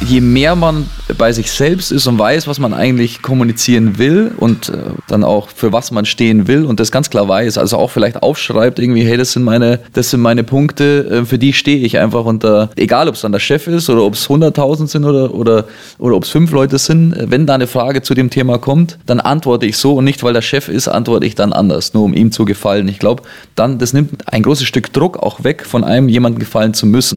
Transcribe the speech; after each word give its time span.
je 0.00 0.20
mehr 0.20 0.54
man 0.54 0.86
bei 1.16 1.32
sich 1.32 1.50
selbst 1.50 1.90
ist 1.90 2.06
und 2.06 2.18
weiß, 2.18 2.46
was 2.46 2.58
man 2.58 2.72
eigentlich 2.72 3.22
kommunizieren 3.22 3.98
will 3.98 4.32
und 4.36 4.68
äh, 4.68 4.76
dann 5.08 5.24
auch 5.24 5.48
für 5.48 5.72
was 5.72 5.90
man 5.90 6.04
stehen 6.04 6.46
will 6.46 6.64
und 6.64 6.80
das 6.80 6.92
ganz 6.92 7.10
klar 7.10 7.28
weiß, 7.28 7.58
also 7.58 7.76
auch 7.76 7.90
vielleicht 7.90 8.22
aufschreibt 8.22 8.78
irgendwie, 8.78 9.02
hey, 9.02 9.16
das 9.16 9.32
sind 9.32 9.42
meine, 9.42 9.80
das 9.92 10.10
sind 10.10 10.20
meine 10.20 10.44
Punkte, 10.44 11.06
äh, 11.10 11.24
für 11.24 11.38
die 11.38 11.52
stehe 11.52 11.78
ich 11.78 11.98
einfach 11.98 12.24
unter, 12.24 12.70
egal 12.76 13.08
ob 13.08 13.14
es 13.14 13.22
dann 13.22 13.32
der 13.32 13.38
Chef 13.38 13.66
ist 13.66 13.90
oder 13.90 14.02
ob 14.02 14.14
es 14.14 14.28
100.000 14.28 14.86
sind 14.86 15.04
oder, 15.04 15.34
oder, 15.34 15.64
oder 15.98 16.16
ob 16.16 16.24
es 16.24 16.30
fünf 16.30 16.52
Leute 16.52 16.78
sind, 16.78 17.14
äh, 17.14 17.30
wenn 17.30 17.46
da 17.46 17.54
eine 17.54 17.66
Frage 17.66 18.02
zu 18.02 18.14
dem 18.14 18.30
Thema 18.30 18.58
kommt, 18.58 18.98
dann 19.06 19.20
antworte 19.20 19.66
ich 19.66 19.76
so 19.76 19.94
und 19.94 20.04
nicht, 20.04 20.22
weil 20.22 20.32
der 20.32 20.42
Chef 20.42 20.68
ist, 20.68 20.88
antworte 20.88 21.26
ich 21.26 21.34
dann 21.34 21.52
anders, 21.52 21.94
nur 21.94 22.04
um 22.04 22.14
ihm 22.14 22.32
zu 22.32 22.44
gefallen. 22.44 22.88
Ich 22.88 22.98
glaube, 22.98 23.22
dann, 23.54 23.78
das 23.78 23.92
nimmt 23.92 24.32
ein 24.32 24.42
großes 24.42 24.66
Stück 24.66 24.92
Druck 24.92 25.18
auch 25.18 25.44
weg, 25.44 25.64
von 25.66 25.84
einem 25.84 26.08
jemandem 26.08 26.38
gefallen 26.38 26.74
zu 26.74 26.86
müssen. 26.86 27.16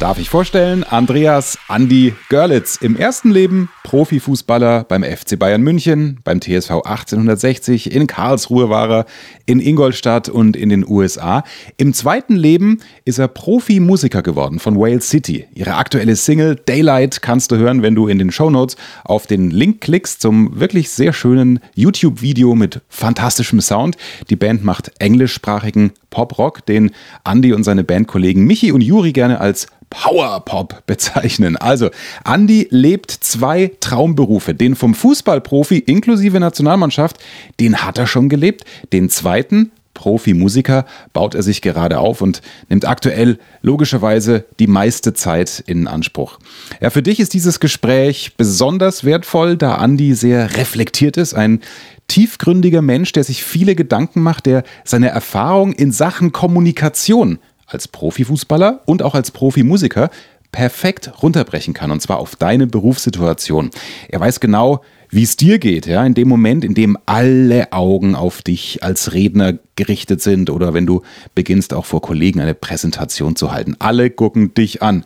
Darf 0.00 0.18
ich 0.18 0.30
vorstellen, 0.30 0.82
Andreas 0.82 1.58
Andi 1.68 2.14
Görlitz. 2.30 2.76
Im 2.76 2.96
ersten 2.96 3.30
Leben 3.30 3.68
Profifußballer 3.84 4.84
beim 4.84 5.02
FC 5.02 5.38
Bayern 5.38 5.60
München, 5.60 6.20
beim 6.24 6.40
TSV 6.40 6.70
1860, 6.70 7.92
in 7.92 8.06
Karlsruhe 8.06 8.70
war 8.70 8.90
er, 8.90 9.06
in 9.44 9.60
Ingolstadt 9.60 10.30
und 10.30 10.56
in 10.56 10.70
den 10.70 10.88
USA. 10.88 11.44
Im 11.76 11.92
zweiten 11.92 12.34
Leben 12.34 12.80
ist 13.04 13.18
er 13.18 13.28
Profimusiker 13.28 14.22
geworden 14.22 14.58
von 14.58 14.78
Wales 14.78 15.10
City. 15.10 15.46
Ihre 15.54 15.74
aktuelle 15.74 16.16
Single 16.16 16.56
Daylight 16.56 17.20
kannst 17.20 17.52
du 17.52 17.56
hören, 17.56 17.82
wenn 17.82 17.94
du 17.94 18.08
in 18.08 18.18
den 18.18 18.30
Shownotes 18.30 18.76
auf 19.04 19.26
den 19.26 19.50
Link 19.50 19.82
klickst 19.82 20.22
zum 20.22 20.58
wirklich 20.58 20.88
sehr 20.88 21.12
schönen 21.12 21.60
YouTube-Video 21.74 22.54
mit 22.54 22.80
fantastischem 22.88 23.60
Sound. 23.60 23.98
Die 24.30 24.36
Band 24.36 24.64
macht 24.64 24.92
englischsprachigen 24.98 25.92
Pop-Rock, 26.08 26.64
den 26.64 26.90
Andy 27.28 27.52
und 27.52 27.64
seine 27.64 27.84
Bandkollegen 27.84 28.46
Michi 28.46 28.72
und 28.72 28.80
Juri 28.80 29.12
gerne 29.12 29.42
als 29.42 29.66
Powerpop 29.90 30.86
bezeichnen. 30.86 31.56
Also, 31.56 31.90
Andy 32.24 32.68
lebt 32.70 33.10
zwei 33.10 33.72
Traumberufe. 33.80 34.54
Den 34.54 34.76
vom 34.76 34.94
Fußballprofi 34.94 35.78
inklusive 35.78 36.40
Nationalmannschaft, 36.40 37.18
den 37.58 37.82
hat 37.82 37.98
er 37.98 38.06
schon 38.06 38.28
gelebt. 38.28 38.64
Den 38.92 39.10
zweiten, 39.10 39.72
Profimusiker, 39.92 40.86
baut 41.12 41.34
er 41.34 41.42
sich 41.42 41.60
gerade 41.60 41.98
auf 41.98 42.22
und 42.22 42.40
nimmt 42.68 42.86
aktuell 42.86 43.38
logischerweise 43.60 44.46
die 44.58 44.68
meiste 44.68 45.12
Zeit 45.12 45.62
in 45.66 45.88
Anspruch. 45.88 46.38
Ja, 46.80 46.88
für 46.90 47.02
dich 47.02 47.20
ist 47.20 47.34
dieses 47.34 47.60
Gespräch 47.60 48.32
besonders 48.36 49.04
wertvoll, 49.04 49.56
da 49.56 49.84
Andy 49.84 50.14
sehr 50.14 50.56
reflektiert 50.56 51.16
ist, 51.16 51.34
ein 51.34 51.60
tiefgründiger 52.08 52.82
Mensch, 52.82 53.12
der 53.12 53.24
sich 53.24 53.44
viele 53.44 53.74
Gedanken 53.74 54.22
macht, 54.22 54.46
der 54.46 54.64
seine 54.84 55.10
Erfahrung 55.10 55.72
in 55.72 55.92
Sachen 55.92 56.32
Kommunikation 56.32 57.38
als 57.70 57.88
Profifußballer 57.88 58.80
und 58.86 59.02
auch 59.02 59.14
als 59.14 59.30
Profimusiker 59.30 60.10
perfekt 60.52 61.22
runterbrechen 61.22 61.74
kann, 61.74 61.90
und 61.90 62.02
zwar 62.02 62.18
auf 62.18 62.36
deine 62.36 62.66
Berufssituation. 62.66 63.70
Er 64.08 64.20
weiß 64.20 64.40
genau, 64.40 64.82
wie 65.10 65.22
es 65.22 65.36
dir 65.36 65.58
geht, 65.58 65.86
ja, 65.86 66.04
in 66.04 66.14
dem 66.14 66.28
Moment, 66.28 66.64
in 66.64 66.74
dem 66.74 66.96
alle 67.06 67.72
Augen 67.72 68.14
auf 68.14 68.42
dich 68.42 68.82
als 68.82 69.12
Redner 69.12 69.54
gerichtet 69.74 70.22
sind 70.22 70.50
oder 70.50 70.72
wenn 70.72 70.86
du 70.86 71.02
beginnst 71.34 71.74
auch 71.74 71.84
vor 71.84 72.00
Kollegen 72.00 72.40
eine 72.40 72.54
Präsentation 72.54 73.34
zu 73.34 73.52
halten. 73.52 73.76
Alle 73.80 74.10
gucken 74.10 74.54
dich 74.54 74.82
an. 74.82 75.04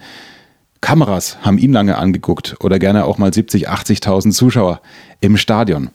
Kameras 0.82 1.38
haben 1.40 1.56
ihn 1.56 1.72
lange 1.72 1.96
angeguckt 1.96 2.56
oder 2.60 2.78
gerne 2.78 3.06
auch 3.06 3.16
mal 3.16 3.32
70, 3.32 3.70
80.000 3.70 4.32
Zuschauer 4.32 4.82
im 5.22 5.38
Stadion. 5.38 5.88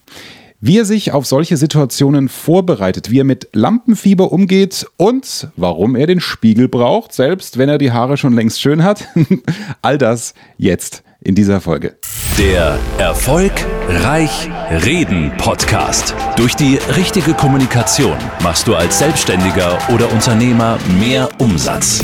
Wie 0.62 0.78
er 0.78 0.84
sich 0.84 1.14
auf 1.14 1.26
solche 1.26 1.56
Situationen 1.56 2.28
vorbereitet, 2.28 3.10
wie 3.10 3.22
er 3.22 3.24
mit 3.24 3.48
Lampenfieber 3.54 4.34
umgeht 4.34 4.86
und 4.98 5.48
warum 5.56 5.96
er 5.96 6.06
den 6.06 6.20
Spiegel 6.20 6.68
braucht, 6.68 7.14
selbst 7.14 7.58
wenn 7.58 7.70
er 7.70 7.78
die 7.78 7.94
Haare 7.94 8.18
schon 8.18 8.34
längst 8.34 8.60
schön 8.60 8.84
hat. 8.84 9.08
All 9.82 9.98
das 9.98 10.34
jetzt 10.58 11.04
in 11.22 11.34
dieser 11.34 11.62
Folge. 11.62 11.96
Der 12.38 12.78
Erfolg 12.98 13.54
Reich 13.88 14.50
Reden 14.84 15.31
Podcast. 15.38 16.14
Durch 16.36 16.56
die 16.56 16.75
richtige 16.98 17.34
Kommunikation 17.34 18.18
machst 18.44 18.68
du 18.68 18.75
als 18.75 19.00
Selbstständiger 19.00 19.78
oder 19.94 20.12
Unternehmer 20.12 20.78
mehr 21.00 21.30
Umsatz. 21.40 22.03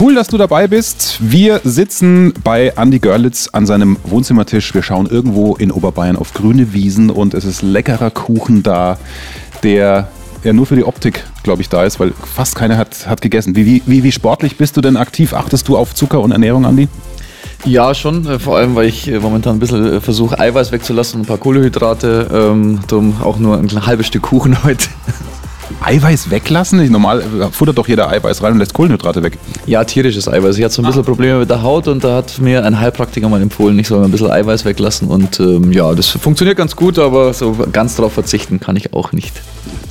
Cool, 0.00 0.14
dass 0.14 0.28
du 0.28 0.38
dabei 0.38 0.68
bist. 0.68 1.18
Wir 1.18 1.60
sitzen 1.64 2.32
bei 2.44 2.72
Andy 2.76 3.00
Görlitz 3.00 3.48
an 3.50 3.66
seinem 3.66 3.96
Wohnzimmertisch. 4.04 4.72
Wir 4.72 4.84
schauen 4.84 5.06
irgendwo 5.06 5.56
in 5.56 5.72
Oberbayern 5.72 6.14
auf 6.14 6.34
grüne 6.34 6.72
Wiesen 6.72 7.10
und 7.10 7.34
es 7.34 7.44
ist 7.44 7.62
leckerer 7.62 8.12
Kuchen 8.12 8.62
da, 8.62 8.96
der 9.64 10.06
ja 10.44 10.52
nur 10.52 10.66
für 10.66 10.76
die 10.76 10.84
Optik, 10.84 11.24
glaube 11.42 11.62
ich, 11.62 11.68
da 11.68 11.82
ist, 11.82 11.98
weil 11.98 12.12
fast 12.12 12.54
keiner 12.54 12.76
hat, 12.76 13.08
hat 13.08 13.22
gegessen. 13.22 13.56
Wie, 13.56 13.82
wie, 13.86 14.04
wie 14.04 14.12
sportlich 14.12 14.56
bist 14.56 14.76
du 14.76 14.80
denn 14.80 14.96
aktiv? 14.96 15.34
Achtest 15.34 15.66
du 15.66 15.76
auf 15.76 15.96
Zucker 15.96 16.20
und 16.20 16.30
Ernährung, 16.30 16.64
Andi? 16.64 16.86
Ja, 17.64 17.92
schon. 17.92 18.24
Äh, 18.24 18.38
vor 18.38 18.56
allem, 18.56 18.76
weil 18.76 18.86
ich 18.86 19.08
äh, 19.08 19.18
momentan 19.18 19.56
ein 19.56 19.58
bisschen 19.58 19.94
äh, 19.94 20.00
versuche, 20.00 20.38
Eiweiß 20.38 20.70
wegzulassen, 20.70 21.22
ein 21.22 21.26
paar 21.26 21.38
Kohlenhydrate. 21.38 22.28
Ähm, 22.32 22.78
darum 22.86 23.20
auch 23.20 23.38
nur 23.38 23.58
ein 23.58 23.86
halbes 23.86 24.06
Stück 24.06 24.22
Kuchen 24.22 24.62
heute. 24.62 24.88
Eiweiß 25.82 26.30
weglassen? 26.30 26.90
Normal 26.90 27.22
futtert 27.52 27.78
doch 27.78 27.88
jeder 27.88 28.08
Eiweiß 28.08 28.42
rein 28.42 28.52
und 28.52 28.58
lässt 28.58 28.74
Kohlenhydrate 28.74 29.22
weg. 29.22 29.38
Ja, 29.66 29.84
tierisches 29.84 30.28
Eiweiß. 30.28 30.56
Ich 30.58 30.64
hatte 30.64 30.74
so 30.74 30.82
ein 30.82 30.86
bisschen 30.86 31.02
ah. 31.02 31.04
Probleme 31.04 31.38
mit 31.40 31.50
der 31.50 31.62
Haut 31.62 31.88
und 31.88 32.04
da 32.04 32.16
hat 32.16 32.38
mir 32.38 32.64
ein 32.64 32.78
Heilpraktiker 32.78 33.28
mal 33.28 33.42
empfohlen, 33.42 33.78
ich 33.78 33.88
soll 33.88 34.04
ein 34.04 34.10
bisschen 34.10 34.30
Eiweiß 34.30 34.64
weglassen. 34.64 35.08
Und 35.08 35.40
ähm, 35.40 35.72
ja, 35.72 35.94
das 35.94 36.08
funktioniert 36.08 36.56
ganz 36.56 36.76
gut, 36.76 36.98
aber 36.98 37.32
so 37.32 37.56
ganz 37.72 37.96
darauf 37.96 38.12
verzichten 38.12 38.60
kann 38.60 38.76
ich 38.76 38.94
auch 38.94 39.12
nicht. 39.12 39.40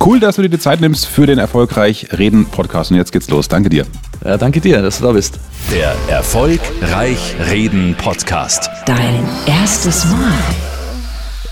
Cool, 0.04 0.20
dass 0.20 0.36
du 0.36 0.42
dir 0.42 0.48
die 0.48 0.58
Zeit 0.58 0.80
nimmst 0.80 1.06
für 1.06 1.26
den 1.26 1.38
Erfolgreich 1.38 2.08
Reden 2.16 2.46
Podcast. 2.46 2.90
Und 2.90 2.96
jetzt 2.96 3.12
geht's 3.12 3.28
los. 3.28 3.48
Danke 3.48 3.68
dir. 3.68 3.84
Ja, 4.24 4.36
danke 4.36 4.60
dir, 4.60 4.82
dass 4.82 4.98
du 4.98 5.04
da 5.04 5.12
bist. 5.12 5.38
Der 5.72 5.94
Erfolgreich 6.08 7.34
Reden 7.50 7.94
Podcast. 7.96 8.70
Dein 8.86 9.24
erstes 9.46 10.04
Mal. 10.06 10.77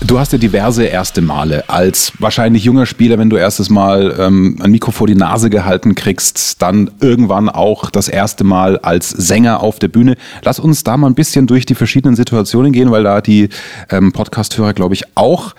Du 0.05 0.19
hast 0.19 0.31
ja 0.31 0.37
diverse 0.37 0.85
erste 0.85 1.21
Male 1.21 1.67
als 1.69 2.13
wahrscheinlich 2.19 2.63
junger 2.63 2.85
Spieler, 2.85 3.17
wenn 3.17 3.31
du 3.31 3.35
erstes 3.35 3.71
Mal 3.71 4.15
ähm, 4.19 4.57
ein 4.61 4.69
Mikro 4.69 4.91
vor 4.91 5.07
die 5.07 5.15
Nase 5.15 5.49
gehalten 5.49 5.95
kriegst, 5.95 6.61
dann 6.61 6.91
irgendwann 7.01 7.49
auch 7.49 7.89
das 7.89 8.07
erste 8.07 8.43
Mal 8.43 8.77
als 8.77 9.09
Sänger 9.09 9.63
auf 9.63 9.79
der 9.79 9.87
Bühne. 9.87 10.15
Lass 10.43 10.59
uns 10.59 10.83
da 10.83 10.97
mal 10.97 11.07
ein 11.07 11.15
bisschen 11.15 11.47
durch 11.47 11.65
die 11.65 11.73
verschiedenen 11.73 12.15
Situationen 12.15 12.73
gehen, 12.73 12.91
weil 12.91 13.03
da 13.03 13.21
die 13.21 13.49
ähm, 13.89 14.11
Podcast-Hörer, 14.11 14.73
glaube 14.73 14.93
ich, 14.93 15.03
auch 15.15 15.55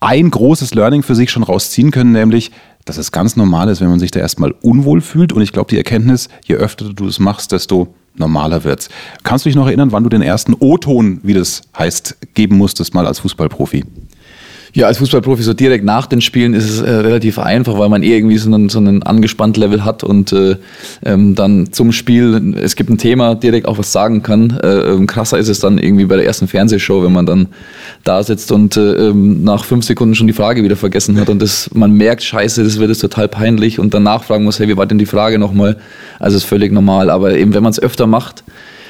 ein 0.00 0.30
großes 0.30 0.74
Learning 0.74 1.04
für 1.04 1.14
sich 1.14 1.30
schon 1.30 1.44
rausziehen 1.44 1.92
können, 1.92 2.10
nämlich, 2.10 2.50
dass 2.84 2.98
es 2.98 3.12
ganz 3.12 3.36
normal 3.36 3.68
ist, 3.68 3.80
wenn 3.80 3.88
man 3.88 4.00
sich 4.00 4.10
da 4.10 4.18
erstmal 4.18 4.52
unwohl 4.62 5.00
fühlt. 5.00 5.32
Und 5.32 5.42
ich 5.42 5.52
glaube, 5.52 5.70
die 5.70 5.78
Erkenntnis, 5.78 6.28
je 6.44 6.56
öfter 6.56 6.92
du 6.92 7.06
es 7.06 7.20
machst, 7.20 7.52
desto 7.52 7.94
normaler 8.18 8.64
wird's. 8.64 8.88
Kannst 9.22 9.44
du 9.44 9.48
dich 9.48 9.56
noch 9.56 9.66
erinnern, 9.66 9.92
wann 9.92 10.02
du 10.02 10.08
den 10.08 10.22
ersten 10.22 10.54
O-Ton, 10.58 11.20
wie 11.22 11.34
das 11.34 11.62
heißt, 11.78 12.16
geben 12.34 12.56
musstest, 12.56 12.94
mal 12.94 13.06
als 13.06 13.20
Fußballprofi? 13.20 13.84
Ja, 14.76 14.88
als 14.88 14.98
Fußballprofi 14.98 15.42
so 15.42 15.54
direkt 15.54 15.86
nach 15.86 16.04
den 16.04 16.20
Spielen 16.20 16.52
ist 16.52 16.68
es 16.68 16.82
äh, 16.82 16.90
relativ 16.90 17.38
einfach, 17.38 17.78
weil 17.78 17.88
man 17.88 18.02
eh 18.02 18.14
irgendwie 18.14 18.36
so 18.36 18.52
einen, 18.52 18.68
so 18.68 18.78
einen 18.78 19.02
angespannt 19.02 19.56
Level 19.56 19.86
hat 19.86 20.04
und 20.04 20.34
äh, 20.34 20.56
ähm, 21.02 21.34
dann 21.34 21.72
zum 21.72 21.92
Spiel, 21.92 22.54
es 22.60 22.76
gibt 22.76 22.90
ein 22.90 22.98
Thema, 22.98 23.36
direkt 23.36 23.68
auch 23.68 23.78
was 23.78 23.90
sagen 23.90 24.22
kann. 24.22 24.50
Äh, 24.62 24.90
ähm, 24.90 25.06
krasser 25.06 25.38
ist 25.38 25.48
es 25.48 25.60
dann 25.60 25.78
irgendwie 25.78 26.04
bei 26.04 26.16
der 26.16 26.26
ersten 26.26 26.46
Fernsehshow, 26.46 27.02
wenn 27.02 27.14
man 27.14 27.24
dann 27.24 27.48
da 28.04 28.22
sitzt 28.22 28.52
und 28.52 28.76
äh, 28.76 29.08
ähm, 29.08 29.44
nach 29.44 29.64
fünf 29.64 29.86
Sekunden 29.86 30.14
schon 30.14 30.26
die 30.26 30.34
Frage 30.34 30.62
wieder 30.62 30.76
vergessen 30.76 31.18
hat 31.18 31.30
und 31.30 31.40
das, 31.40 31.70
man 31.72 31.92
merkt, 31.92 32.22
scheiße, 32.22 32.62
das 32.62 32.78
wird 32.78 32.90
jetzt 32.90 33.00
total 33.00 33.28
peinlich 33.28 33.78
und 33.78 33.94
dann 33.94 34.02
nachfragen 34.02 34.44
muss, 34.44 34.58
hey, 34.58 34.68
wie 34.68 34.76
war 34.76 34.84
denn 34.84 34.98
die 34.98 35.06
Frage 35.06 35.38
nochmal? 35.38 35.78
Also 36.18 36.36
ist 36.36 36.44
völlig 36.44 36.70
normal, 36.70 37.08
aber 37.08 37.34
eben 37.34 37.54
wenn 37.54 37.62
man 37.62 37.72
es 37.72 37.80
öfter 37.80 38.06
macht, 38.06 38.44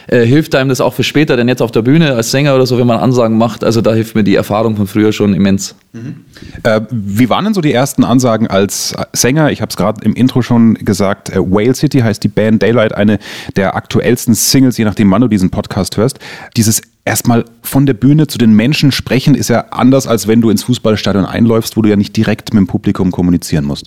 äh, 0.09 0.25
hilft 0.25 0.55
einem 0.55 0.69
das 0.69 0.81
auch 0.81 0.95
für 0.95 1.03
später, 1.03 1.37
denn 1.37 1.49
jetzt 1.49 1.63
auf 1.63 1.73
der 1.73 1.83
Bühne 1.83 2.15
als 2.15 2.31
Sänger 2.31 2.55
oder 2.55 2.67
so, 2.67 2.79
wenn 2.79 2.87
man 2.87 2.99
Ansagen 2.99 3.39
macht, 3.39 3.65
also 3.65 3.81
da 3.81 3.95
hilft 3.95 4.15
mir 4.15 4.25
die 4.25 4.35
Erfahrung 4.35 4.77
von 4.77 4.87
früher 4.87 5.13
schon 5.13 5.35
immens. 5.35 5.75
Mhm. 5.93 6.25
Äh, 6.63 6.83
wie 6.91 7.29
waren 7.29 7.45
denn 7.45 7.55
so 7.55 7.61
die 7.61 7.73
ersten 7.73 8.05
Ansagen 8.05 8.47
als 8.47 8.95
Sänger? 9.13 9.51
Ich 9.51 9.61
habe 9.61 9.71
es 9.71 9.77
gerade 9.77 10.05
im 10.05 10.15
Intro 10.15 10.43
schon 10.43 10.75
gesagt, 10.75 11.31
äh, 11.31 11.39
Whale 11.39 11.75
City 11.75 12.01
heißt 12.01 12.23
die 12.23 12.29
Band 12.29 12.63
Daylight, 12.63 12.95
eine 12.95 13.19
der 13.57 13.75
aktuellsten 13.75 14.35
Singles, 14.35 14.79
je 14.79 14.85
nachdem 14.85 15.11
wann 15.11 15.23
du 15.23 15.29
diesen 15.29 15.51
Podcast 15.51 15.97
hörst. 15.97 16.19
Dieses 16.57 16.83
erstmal 17.05 17.45
von 17.63 17.87
der 17.87 17.95
Bühne 17.95 18.27
zu 18.27 18.39
den 18.39 18.53
Menschen 18.53 18.93
sprechen 18.93 19.35
ist 19.35 19.49
ja 19.49 19.67
anders, 19.71 20.07
als 20.07 20.27
wenn 20.27 20.41
du 20.41 20.51
ins 20.51 20.65
Fußballstadion 20.65 21.25
einläufst, 21.25 21.77
wo 21.77 21.83
du 21.83 21.89
ja 21.89 21.97
nicht 21.97 22.17
direkt 22.17 22.53
mit 22.53 22.61
dem 22.61 22.67
Publikum 22.67 23.11
kommunizieren 23.13 23.65
musst. 23.65 23.87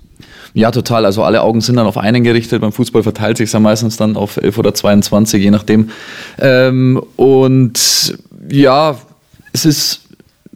Ja, 0.53 0.71
total. 0.71 1.05
Also 1.05 1.23
alle 1.23 1.41
Augen 1.41 1.61
sind 1.61 1.75
dann 1.75 1.85
auf 1.85 1.97
einen 1.97 2.23
gerichtet. 2.23 2.61
Beim 2.61 2.71
Fußball 2.71 3.03
verteilt 3.03 3.37
sich 3.37 3.51
ja 3.51 3.59
meistens 3.59 3.97
dann 3.97 4.15
auf 4.15 4.37
11 4.37 4.57
oder 4.57 4.73
22, 4.73 5.41
je 5.43 5.51
nachdem. 5.51 5.89
Ähm, 6.39 7.01
und 7.15 8.17
ja, 8.49 8.97
es 9.53 9.65
ist 9.65 10.01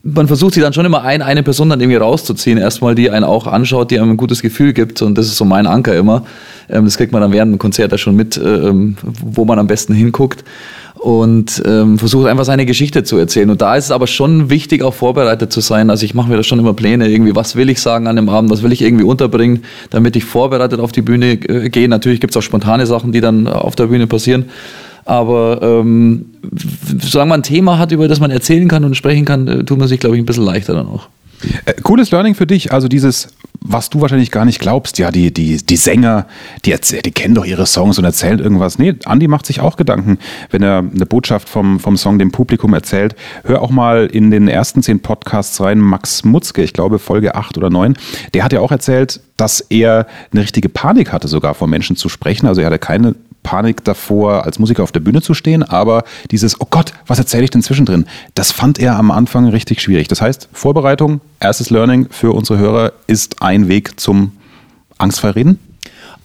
man 0.03 0.27
versucht 0.27 0.53
sich 0.53 0.61
dann 0.61 0.73
schon 0.73 0.85
immer 0.85 1.03
ein, 1.03 1.21
eine 1.21 1.43
Person 1.43 1.69
dann 1.69 1.79
irgendwie 1.79 1.97
rauszuziehen, 1.97 2.57
erstmal, 2.57 2.93
die 2.93 3.09
einen 3.09 3.23
auch 3.23 3.47
anschaut, 3.47 3.89
die 3.89 3.99
einem 3.99 4.11
ein 4.11 4.17
gutes 4.17 4.41
Gefühl 4.41 4.73
gibt. 4.73 5.01
Und 5.01 5.17
das 5.17 5.27
ist 5.27 5.37
so 5.37 5.45
mein 5.45 5.65
Anker 5.65 5.95
immer. 5.95 6.25
Ähm, 6.69 6.83
das 6.83 6.97
kriegt 6.97 7.13
man 7.13 7.21
dann 7.21 7.31
während 7.31 7.53
dem 7.53 7.59
Konzert 7.59 7.93
ja 7.93 7.97
schon 7.97 8.15
mit, 8.15 8.37
ähm, 8.37 8.97
wo 9.01 9.45
man 9.45 9.59
am 9.59 9.67
besten 9.67 9.93
hinguckt. 9.93 10.43
Und 11.03 11.61
ähm, 11.65 11.99
versucht 11.99 12.27
einfach 12.27 12.45
seine 12.45 12.65
Geschichte 12.65 13.03
zu 13.03 13.17
erzählen. 13.17 13.49
Und 13.49 13.61
da 13.61 13.75
ist 13.75 13.85
es 13.85 13.91
aber 13.91 14.07
schon 14.07 14.49
wichtig, 14.49 14.83
auch 14.83 14.93
vorbereitet 14.93 15.51
zu 15.51 15.59
sein. 15.59 15.89
Also 15.89 16.05
ich 16.05 16.13
mache 16.13 16.29
mir 16.29 16.37
da 16.37 16.43
schon 16.43 16.59
immer 16.59 16.73
Pläne, 16.73 17.09
irgendwie, 17.09 17.35
was 17.35 17.57
will 17.57 17.69
ich 17.69 17.81
sagen 17.81 18.07
an 18.07 18.15
dem 18.15 18.29
Abend, 18.29 18.49
was 18.49 18.63
will 18.63 18.71
ich 18.71 18.81
irgendwie 18.81 19.03
unterbringen, 19.03 19.65
damit 19.89 20.15
ich 20.15 20.23
vorbereitet 20.23 20.79
auf 20.79 20.93
die 20.93 21.01
Bühne 21.01 21.33
äh, 21.33 21.69
gehe. 21.69 21.89
Natürlich 21.89 22.21
gibt 22.21 22.31
es 22.31 22.37
auch 22.37 22.41
spontane 22.41 22.85
Sachen, 22.85 23.11
die 23.11 23.19
dann 23.19 23.47
auf 23.47 23.75
der 23.75 23.87
Bühne 23.87 24.07
passieren. 24.07 24.45
Aber 25.03 25.59
ähm, 25.61 26.27
solange 27.01 27.29
man 27.31 27.39
ein 27.41 27.43
Thema 27.43 27.79
hat, 27.79 27.91
über 27.91 28.07
das 28.07 28.21
man 28.21 28.31
erzählen 28.31 28.69
kann 28.69 28.85
und 28.85 28.95
sprechen 28.95 29.25
kann, 29.25 29.45
äh, 29.49 29.65
tut 29.65 29.77
man 29.77 29.89
sich, 29.89 29.99
glaube 29.99 30.15
ich, 30.15 30.21
ein 30.21 30.25
bisschen 30.25 30.45
leichter 30.45 30.73
dann 30.73 30.87
auch. 30.87 31.09
Äh, 31.65 31.73
cooles 31.81 32.11
Learning 32.11 32.33
für 32.33 32.47
dich, 32.47 32.71
also 32.71 32.87
dieses, 32.87 33.27
was 33.65 33.89
du 33.89 34.01
wahrscheinlich 34.01 34.29
gar 34.29 34.45
nicht 34.45 34.59
glaubst, 34.59 34.97
ja, 34.97 35.09
die, 35.09 35.33
die, 35.33 35.57
die 35.57 35.77
Sänger, 35.77 36.27
die, 36.65 36.71
erzähl, 36.71 37.01
die 37.01 37.11
kennen 37.11 37.33
doch 37.33 37.45
ihre 37.45 37.65
Songs 37.65 37.97
und 37.97 38.03
erzählen 38.03 38.39
irgendwas. 38.39 38.77
Nee, 38.77 38.95
Andi 39.05 39.27
macht 39.27 39.45
sich 39.45 39.61
auch 39.61 39.77
Gedanken, 39.77 40.19
wenn 40.51 40.61
er 40.61 40.79
eine 40.79 41.05
Botschaft 41.05 41.47
vom, 41.47 41.79
vom 41.79 41.95
Song 41.95 42.19
dem 42.19 42.31
Publikum 42.31 42.73
erzählt. 42.73 43.15
Hör 43.45 43.61
auch 43.61 43.69
mal 43.69 44.05
in 44.07 44.31
den 44.31 44.47
ersten 44.47 44.83
zehn 44.83 44.99
Podcasts 44.99 45.59
rein, 45.61 45.79
Max 45.79 46.25
Mutzke, 46.25 46.61
ich 46.61 46.73
glaube 46.73 46.99
Folge 46.99 47.35
8 47.35 47.57
oder 47.57 47.69
9, 47.69 47.95
der 48.33 48.43
hat 48.43 48.51
ja 48.51 48.59
auch 48.59 48.71
erzählt, 48.71 49.21
dass 49.37 49.61
er 49.61 50.07
eine 50.31 50.41
richtige 50.41 50.69
Panik 50.69 51.11
hatte, 51.13 51.27
sogar 51.27 51.53
vor 51.53 51.67
Menschen 51.67 51.95
zu 51.95 52.09
sprechen. 52.09 52.47
Also 52.47 52.61
er 52.61 52.67
hatte 52.67 52.79
keine 52.79 53.15
Panik 53.43 53.83
davor, 53.83 54.45
als 54.45 54.57
Musiker 54.57 54.83
auf 54.83 54.91
der 54.91 55.01
Bühne 55.01 55.21
zu 55.21 55.33
stehen, 55.33 55.63
aber 55.63 56.03
dieses, 56.31 56.59
oh 56.59 56.67
Gott, 56.69 56.93
was 57.05 57.19
erzähle 57.19 57.43
ich 57.43 57.49
denn 57.49 57.61
zwischendrin, 57.61 58.05
das 58.35 58.51
fand 58.51 58.79
er 58.79 58.97
am 58.97 59.11
Anfang 59.11 59.47
richtig 59.49 59.81
schwierig. 59.81 60.07
Das 60.07 60.21
heißt, 60.21 60.49
Vorbereitung, 60.53 61.21
erstes 61.39 61.69
Learning 61.69 62.07
für 62.09 62.31
unsere 62.31 62.57
Hörer 62.59 62.93
ist 63.07 63.41
ein 63.41 63.67
Weg 63.67 63.99
zum 63.99 64.31
angstfrei 64.97 65.31
reden? 65.31 65.59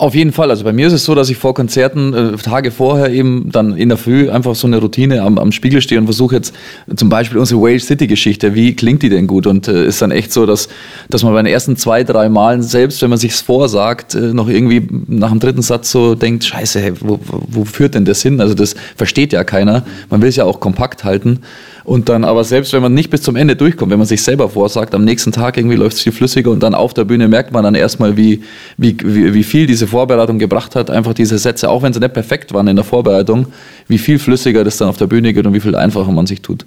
Auf 0.00 0.14
jeden 0.14 0.30
Fall. 0.30 0.48
Also 0.50 0.62
bei 0.62 0.72
mir 0.72 0.86
ist 0.86 0.92
es 0.92 1.04
so, 1.04 1.16
dass 1.16 1.28
ich 1.28 1.38
vor 1.38 1.54
Konzerten 1.54 2.14
äh, 2.14 2.36
Tage 2.36 2.70
vorher 2.70 3.10
eben 3.10 3.50
dann 3.50 3.76
in 3.76 3.88
der 3.88 3.98
Früh 3.98 4.30
einfach 4.30 4.54
so 4.54 4.68
eine 4.68 4.78
Routine 4.78 5.22
am, 5.22 5.38
am 5.38 5.50
Spiegel 5.50 5.82
stehe 5.82 6.00
und 6.00 6.06
versuche 6.06 6.36
jetzt 6.36 6.54
zum 6.94 7.08
Beispiel 7.08 7.36
unsere 7.36 7.60
Wales 7.60 7.86
City 7.86 8.06
Geschichte, 8.06 8.54
wie 8.54 8.76
klingt 8.76 9.02
die 9.02 9.08
denn 9.08 9.26
gut? 9.26 9.48
Und 9.48 9.66
äh, 9.66 9.86
ist 9.86 10.00
dann 10.00 10.12
echt 10.12 10.32
so, 10.32 10.46
dass, 10.46 10.68
dass 11.10 11.24
man 11.24 11.32
bei 11.32 11.42
den 11.42 11.52
ersten 11.52 11.76
zwei, 11.76 12.04
drei 12.04 12.28
Malen 12.28 12.62
selbst, 12.62 13.02
wenn 13.02 13.10
man 13.10 13.18
sich's 13.18 13.40
vorsagt, 13.40 14.14
äh, 14.14 14.32
noch 14.32 14.48
irgendwie 14.48 14.86
nach 15.08 15.30
dem 15.30 15.40
dritten 15.40 15.62
Satz 15.62 15.90
so 15.90 16.14
denkt, 16.14 16.44
scheiße, 16.44 16.78
hey, 16.78 16.92
wo, 17.00 17.18
wo 17.26 17.64
führt 17.64 17.96
denn 17.96 18.04
das 18.04 18.22
hin? 18.22 18.40
Also 18.40 18.54
das 18.54 18.76
versteht 18.94 19.32
ja 19.32 19.42
keiner. 19.42 19.84
Man 20.10 20.22
will 20.22 20.28
es 20.28 20.36
ja 20.36 20.44
auch 20.44 20.60
kompakt 20.60 21.02
halten. 21.02 21.40
Und 21.88 22.10
dann 22.10 22.22
aber 22.22 22.44
selbst, 22.44 22.74
wenn 22.74 22.82
man 22.82 22.92
nicht 22.92 23.08
bis 23.08 23.22
zum 23.22 23.34
Ende 23.34 23.56
durchkommt, 23.56 23.90
wenn 23.90 23.98
man 23.98 24.06
sich 24.06 24.20
selber 24.20 24.50
vorsagt, 24.50 24.94
am 24.94 25.06
nächsten 25.06 25.32
Tag 25.32 25.56
irgendwie 25.56 25.76
läuft 25.76 25.96
es 25.96 26.02
viel 26.02 26.12
flüssiger 26.12 26.50
und 26.50 26.62
dann 26.62 26.74
auf 26.74 26.92
der 26.92 27.06
Bühne 27.06 27.28
merkt 27.28 27.50
man 27.50 27.64
dann 27.64 27.74
erstmal, 27.74 28.14
wie, 28.18 28.42
wie, 28.76 28.94
wie 29.02 29.42
viel 29.42 29.66
diese 29.66 29.86
Vorbereitung 29.86 30.38
gebracht 30.38 30.76
hat. 30.76 30.90
Einfach 30.90 31.14
diese 31.14 31.38
Sätze, 31.38 31.70
auch 31.70 31.82
wenn 31.82 31.94
sie 31.94 32.00
nicht 32.00 32.12
perfekt 32.12 32.52
waren 32.52 32.68
in 32.68 32.76
der 32.76 32.84
Vorbereitung, 32.84 33.46
wie 33.86 33.96
viel 33.96 34.18
flüssiger 34.18 34.64
das 34.64 34.76
dann 34.76 34.90
auf 34.90 34.98
der 34.98 35.06
Bühne 35.06 35.32
geht 35.32 35.46
und 35.46 35.54
wie 35.54 35.60
viel 35.60 35.74
einfacher 35.74 36.12
man 36.12 36.26
sich 36.26 36.42
tut. 36.42 36.66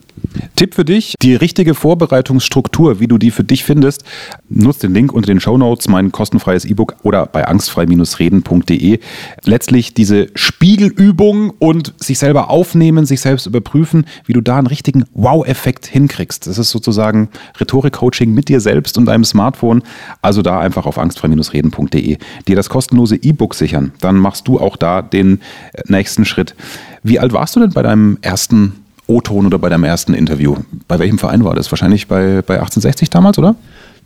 Tipp 0.56 0.74
für 0.74 0.86
dich, 0.86 1.14
die 1.22 1.36
richtige 1.36 1.76
Vorbereitungsstruktur, 1.76 3.00
wie 3.00 3.08
du 3.08 3.20
die 3.20 3.30
für 3.30 3.44
dich 3.44 3.64
findest, 3.64 4.04
nutzt 4.50 4.82
den 4.82 4.96
Link 4.96 5.14
unter 5.14 5.28
den 5.28 5.40
Show 5.40 5.56
Notes, 5.56 5.88
mein 5.88 6.12
kostenfreies 6.12 6.66
E-Book 6.66 6.96
oder 7.04 7.28
bei 7.28 7.48
angstfrei-reden.de. 7.48 9.00
Letztlich 9.44 9.94
diese 9.94 10.30
Spiegelübung 10.34 11.52
und 11.60 11.94
sich 11.98 12.18
selber 12.18 12.50
aufnehmen, 12.50 13.06
sich 13.06 13.22
selbst 13.22 13.46
überprüfen, 13.46 14.08
wie 14.26 14.34
du 14.34 14.42
da 14.42 14.58
einen 14.58 14.66
richtigen 14.66 15.06
Wow-Effekt 15.14 15.88
hinkriegst. 15.88 16.48
Das 16.48 16.58
ist 16.58 16.72
sozusagen 16.72 17.30
Rhetorik-Coaching 17.60 18.34
mit 18.34 18.50
dir 18.50 18.60
selbst 18.60 18.98
und 18.98 19.06
deinem 19.06 19.24
Smartphone. 19.24 19.84
Also 20.22 20.42
da 20.42 20.60
einfach 20.60 20.86
auf 20.86 20.98
angstfrei-reden.de 20.98 22.18
dir 22.48 22.56
das 22.56 22.70
kostenlose 22.70 23.16
E-Book 23.16 23.56
sichern. 23.56 23.92
Dann 24.00 24.16
machst 24.16 24.48
du 24.48 24.60
auch 24.60 24.78
da 24.78 25.02
den 25.02 25.42
äh, 25.74 25.82
nächsten 25.88 26.26
Schritt. 26.26 26.56
Wie 27.04 27.20
alt 27.20 27.34
warst 27.34 27.56
du 27.56 27.60
denn 27.60 27.72
bei 27.72 27.82
deinem 27.82 28.18
ersten 28.22 28.84
O-Ton 29.08 29.46
oder 29.46 29.60
bei 29.60 29.70
deinem 29.70 29.84
ersten 29.84 30.14
Interview? 30.14 30.56
Bei 30.88 31.00
welchem 31.00 31.18
Verein 31.18 31.44
war 31.44 31.56
das? 31.56 31.72
Wahrscheinlich 31.72 32.08
bei, 32.08 32.42
bei 32.42 32.56
1860 32.56 33.10
damals, 33.10 33.38
oder? 33.38 33.56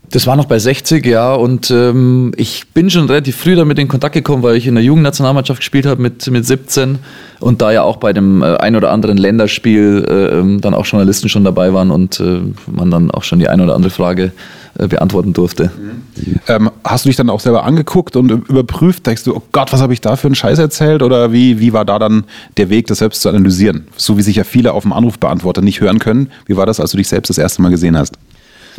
Das 0.10 0.28
war 0.28 0.36
noch 0.36 0.46
bei 0.46 0.60
60, 0.60 1.06
ja. 1.06 1.34
Und 1.34 1.72
ähm, 1.72 2.32
ich 2.38 2.68
bin 2.74 2.90
schon 2.90 3.08
relativ 3.08 3.38
früh 3.38 3.56
damit 3.56 3.80
in 3.80 3.88
Kontakt 3.88 4.14
gekommen, 4.14 4.44
weil 4.44 4.56
ich 4.56 4.68
in 4.68 4.76
der 4.76 4.84
Jugendnationalmannschaft 4.84 5.60
gespielt 5.60 5.86
habe 5.86 6.02
mit, 6.02 6.30
mit 6.30 6.46
17 6.46 7.00
und 7.40 7.62
da 7.62 7.72
ja 7.72 7.84
auch 7.84 7.98
bei 7.98 8.14
dem 8.14 8.42
äh, 8.42 8.58
ein 8.58 8.76
oder 8.76 8.92
anderen 8.92 9.18
Länderspiel 9.18 10.06
äh, 10.08 10.40
ähm, 10.40 10.62
dann 10.62 10.74
auch 10.74 10.86
Journalisten 10.86 11.30
schon 11.30 11.44
dabei 11.44 11.74
waren 11.74 11.92
und 11.92 12.20
äh, 12.20 12.42
man 12.68 12.92
dann 12.92 13.12
auch 13.12 13.24
schon 13.24 13.40
die 13.40 13.48
eine 13.48 13.64
oder 13.64 13.76
andere 13.76 13.92
Frage 13.92 14.32
äh, 14.78 14.88
beantworten 14.88 15.34
durfte. 15.34 15.72
Mhm. 15.78 16.40
Ähm, 16.48 16.72
hast 16.84 17.06
du 17.06 17.10
dich 17.10 17.16
dann 17.16 17.30
auch 17.30 17.40
selber 17.40 17.64
angeguckt 17.64 18.16
und 18.16 18.30
überprüft? 18.30 19.06
Denkst 19.08 19.24
du, 19.24 19.36
oh 19.36 19.42
Gott, 19.52 19.72
was 19.72 19.82
habe 19.82 19.94
ich 19.94 20.02
da 20.02 20.16
für 20.16 20.28
einen 20.28 20.36
Scheiß 20.36 20.60
erzählt? 20.60 21.02
Oder 21.02 21.32
wie, 21.32 21.60
wie 21.60 21.74
war 21.74 21.86
da 21.86 21.98
dann 21.98 22.26
der 22.58 22.70
Weg, 22.70 22.88
das 22.88 23.00
selbst 23.00 23.22
zu 23.22 23.30
analysieren? 23.30 23.88
So 23.96 24.18
wie 24.18 24.22
sich 24.22 24.36
ja 24.36 24.44
viele 24.44 24.74
auf 24.74 24.84
dem 24.84 24.94
Anrufbeantworter 24.94 25.62
nicht 25.62 25.82
hören 25.82 26.00
können. 26.00 26.30
Wie 26.46 26.58
war 26.58 26.66
das, 26.66 26.80
als 26.80 26.92
du 26.92 26.98
dich 26.98 27.08
selbst 27.08 27.30
das 27.30 27.38
erste 27.38 27.62
Mal 27.62 27.70
gesehen 27.70 27.98
hast? 27.98 28.18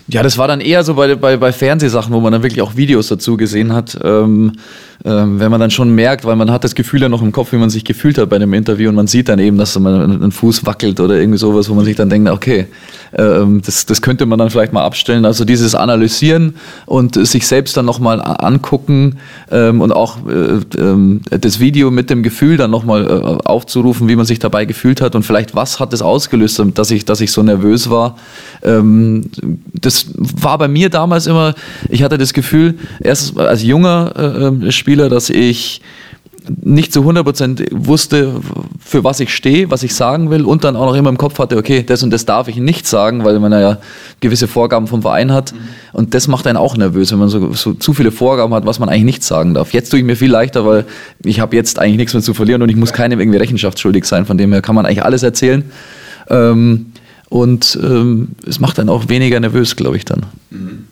Ja, 0.09 0.23
das 0.23 0.39
war 0.39 0.49
dann 0.49 0.61
eher 0.61 0.85
so 0.85 0.95
bei, 0.95 1.15
bei, 1.15 1.37
bei 1.37 1.53
Fernsehsachen, 1.53 2.13
wo 2.13 2.21
man 2.21 2.33
dann 2.33 2.43
wirklich 2.43 2.63
auch 2.63 2.77
Videos 2.77 3.09
dazu 3.09 3.37
gesehen 3.37 3.73
hat. 3.73 3.99
Ähm, 4.05 4.53
ähm, 5.05 5.39
wenn 5.39 5.51
man 5.51 5.61
dann 5.61 5.71
schon 5.71 5.95
merkt, 5.95 6.25
weil 6.25 6.37
man 6.37 6.51
hat 6.51 6.65
das 6.65 6.75
Gefühl 6.75 7.03
ja 7.03 7.09
noch 7.09 7.23
im 7.23 7.31
Kopf, 7.31 7.53
wie 7.53 7.57
man 7.57 7.71
sich 7.71 7.85
gefühlt 7.85 8.19
hat 8.19 8.29
bei 8.29 8.39
dem 8.39 8.53
Interview 8.55 8.89
und 8.89 8.95
man 8.95 9.07
sieht 9.07 9.29
dann 9.29 9.39
eben, 9.39 9.59
dass 9.59 9.79
man 9.79 10.23
ein 10.23 10.33
Fuß 10.33 10.65
wackelt 10.65 11.01
oder 11.01 11.17
irgendwie 11.17 11.39
sowas, 11.39 11.69
wo 11.69 11.75
man 11.75 11.85
sich 11.85 11.97
dann 11.97 12.09
denkt, 12.09 12.31
okay, 12.31 12.67
ähm, 13.17 13.61
das, 13.65 13.87
das 13.87 14.03
könnte 14.03 14.27
man 14.27 14.39
dann 14.39 14.51
vielleicht 14.51 14.73
mal 14.73 14.85
abstellen. 14.85 15.25
Also 15.25 15.45
dieses 15.45 15.75
Analysieren 15.75 16.55
und 16.87 17.15
sich 17.27 17.47
selbst 17.47 17.77
dann 17.77 17.85
nochmal 17.85 18.21
angucken 18.23 19.19
ähm, 19.51 19.81
und 19.81 19.93
auch 19.93 20.19
äh, 20.27 20.61
ähm, 20.81 21.21
das 21.31 21.61
Video 21.61 21.91
mit 21.91 22.11
dem 22.11 22.23
Gefühl 22.23 22.57
dann 22.57 22.71
nochmal 22.71 23.07
äh, 23.07 23.47
aufzurufen, 23.47 24.09
wie 24.09 24.17
man 24.17 24.27
sich 24.27 24.39
dabei 24.39 24.65
gefühlt 24.65 25.01
hat 25.01 25.15
und 25.15 25.25
vielleicht 25.25 25.55
was 25.55 25.79
hat 25.79 25.93
es 25.93 26.03
ausgelöst, 26.03 26.63
dass 26.75 26.91
ich, 26.91 27.05
dass 27.05 27.21
ich 27.21 27.33
so 27.33 27.43
nervös 27.43 27.91
war. 27.91 28.17
Ähm, 28.63 29.31
das 29.87 30.07
war 30.17 30.59
bei 30.59 30.69
mir 30.69 30.91
damals 30.91 31.27
immer, 31.27 31.55
ich 31.89 32.03
hatte 32.03 32.19
das 32.19 32.33
Gefühl, 32.33 32.75
erst 33.01 33.39
als 33.39 33.63
junger 33.63 34.61
äh, 34.67 34.73
Spieler, 34.73 35.09
dass 35.09 35.31
ich 35.31 35.81
nicht 36.63 36.93
zu 36.93 37.01
100% 37.01 37.67
wusste, 37.73 38.35
für 38.79 39.03
was 39.03 39.19
ich 39.19 39.35
stehe, 39.35 39.71
was 39.71 39.83
ich 39.83 39.95
sagen 39.95 40.31
will 40.31 40.45
und 40.45 40.63
dann 40.63 40.77
auch 40.77 40.87
noch 40.87 40.95
immer 40.95 41.09
im 41.09 41.19
Kopf 41.19 41.39
hatte, 41.39 41.57
okay, 41.57 41.83
das 41.85 42.03
und 42.03 42.11
das 42.11 42.25
darf 42.25 42.47
ich 42.47 42.57
nicht 42.57 42.87
sagen, 42.87 43.25
weil 43.25 43.39
man 43.41 43.53
ja 43.53 43.79
gewisse 44.21 44.47
Vorgaben 44.47 44.87
vom 44.87 45.03
Verein 45.03 45.33
hat 45.33 45.53
mhm. 45.53 45.59
und 45.93 46.15
das 46.15 46.29
macht 46.29 46.47
einen 46.47 46.57
auch 46.57 46.77
nervös, 46.77 47.11
wenn 47.11 47.19
man 47.19 47.29
so, 47.29 47.53
so, 47.53 47.75
zu 47.75 47.95
viele 47.95 48.13
Vorgaben 48.13 48.55
hat, 48.55 48.65
was 48.65 48.79
man 48.79 48.89
eigentlich 48.89 49.05
nicht 49.05 49.25
sagen 49.25 49.55
darf. 49.55 49.73
Jetzt 49.73 49.91
tue 49.91 49.99
ich 49.99 50.05
mir 50.05 50.17
viel 50.17 50.31
leichter, 50.31 50.65
weil 50.67 50.85
ich 51.25 51.41
habe 51.41 51.57
jetzt 51.57 51.79
eigentlich 51.81 51.97
nichts 51.97 52.15
mehr 52.15 52.23
zu 52.23 52.35
verlieren 52.35 52.63
und 52.63 52.69
ich 52.69 52.77
muss 52.77 52.93
keinem 52.93 53.19
irgendwie 53.19 53.39
rechenschaftsschuldig 53.39 54.05
sein, 54.05 54.25
von 54.25 54.39
dem 54.39 54.53
her 54.53 54.63
kann 54.63 54.75
man 54.75 54.87
eigentlich 54.87 55.05
alles 55.05 55.25
erzählen 55.25 55.65
ähm, 56.29 56.87
und 57.29 57.79
ähm, 57.83 58.29
es 58.47 58.61
macht 58.61 58.79
einen 58.79 58.89
auch 58.89 59.09
weniger 59.09 59.41
nervös, 59.41 59.77
glaube 59.77 59.97
ich 59.97 60.05
dann. 60.05 60.27
Mhm. 60.51 60.85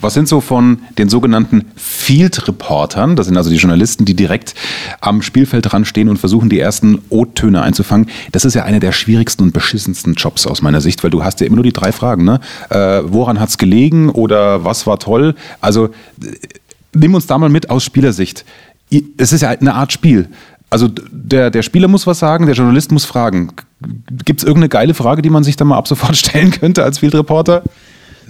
Was 0.00 0.14
sind 0.14 0.28
so 0.28 0.40
von 0.40 0.78
den 0.98 1.08
sogenannten 1.08 1.66
Field 1.76 2.48
Reportern, 2.48 3.16
das 3.16 3.26
sind 3.26 3.36
also 3.36 3.50
die 3.50 3.56
Journalisten, 3.56 4.04
die 4.04 4.14
direkt 4.14 4.54
am 5.00 5.22
Spielfeld 5.22 5.70
dran 5.70 5.84
stehen 5.84 6.08
und 6.08 6.16
versuchen, 6.16 6.48
die 6.48 6.58
ersten 6.58 7.02
O-Töne 7.10 7.62
einzufangen. 7.62 8.08
Das 8.32 8.44
ist 8.44 8.54
ja 8.54 8.64
einer 8.64 8.80
der 8.80 8.92
schwierigsten 8.92 9.42
und 9.42 9.52
beschissensten 9.52 10.14
Jobs 10.14 10.46
aus 10.46 10.62
meiner 10.62 10.80
Sicht, 10.80 11.04
weil 11.04 11.10
du 11.10 11.22
hast 11.22 11.40
ja 11.40 11.46
immer 11.46 11.56
nur 11.56 11.64
die 11.64 11.72
drei 11.72 11.92
Fragen. 11.92 12.24
Ne? 12.24 12.40
Äh, 12.70 13.02
woran 13.04 13.38
hat 13.38 13.50
es 13.50 13.58
gelegen 13.58 14.08
oder 14.08 14.64
was 14.64 14.86
war 14.86 14.98
toll? 14.98 15.34
Also 15.60 15.90
nimm 16.94 17.14
uns 17.14 17.26
da 17.26 17.38
mal 17.38 17.50
mit 17.50 17.70
aus 17.70 17.84
Spielersicht. 17.84 18.44
Es 19.18 19.32
ist 19.32 19.42
ja 19.42 19.50
eine 19.50 19.74
Art 19.74 19.92
Spiel. 19.92 20.28
Also 20.68 20.88
der, 21.10 21.50
der 21.50 21.62
Spieler 21.62 21.88
muss 21.88 22.06
was 22.06 22.18
sagen, 22.18 22.46
der 22.46 22.54
Journalist 22.54 22.90
muss 22.90 23.04
fragen. 23.04 23.52
Gibt 24.24 24.40
es 24.40 24.44
irgendeine 24.44 24.68
geile 24.68 24.94
Frage, 24.94 25.22
die 25.22 25.30
man 25.30 25.44
sich 25.44 25.56
da 25.56 25.64
mal 25.64 25.76
ab 25.76 25.86
sofort 25.86 26.16
stellen 26.16 26.50
könnte 26.50 26.82
als 26.82 26.98
Field 26.98 27.14
Reporter? 27.14 27.62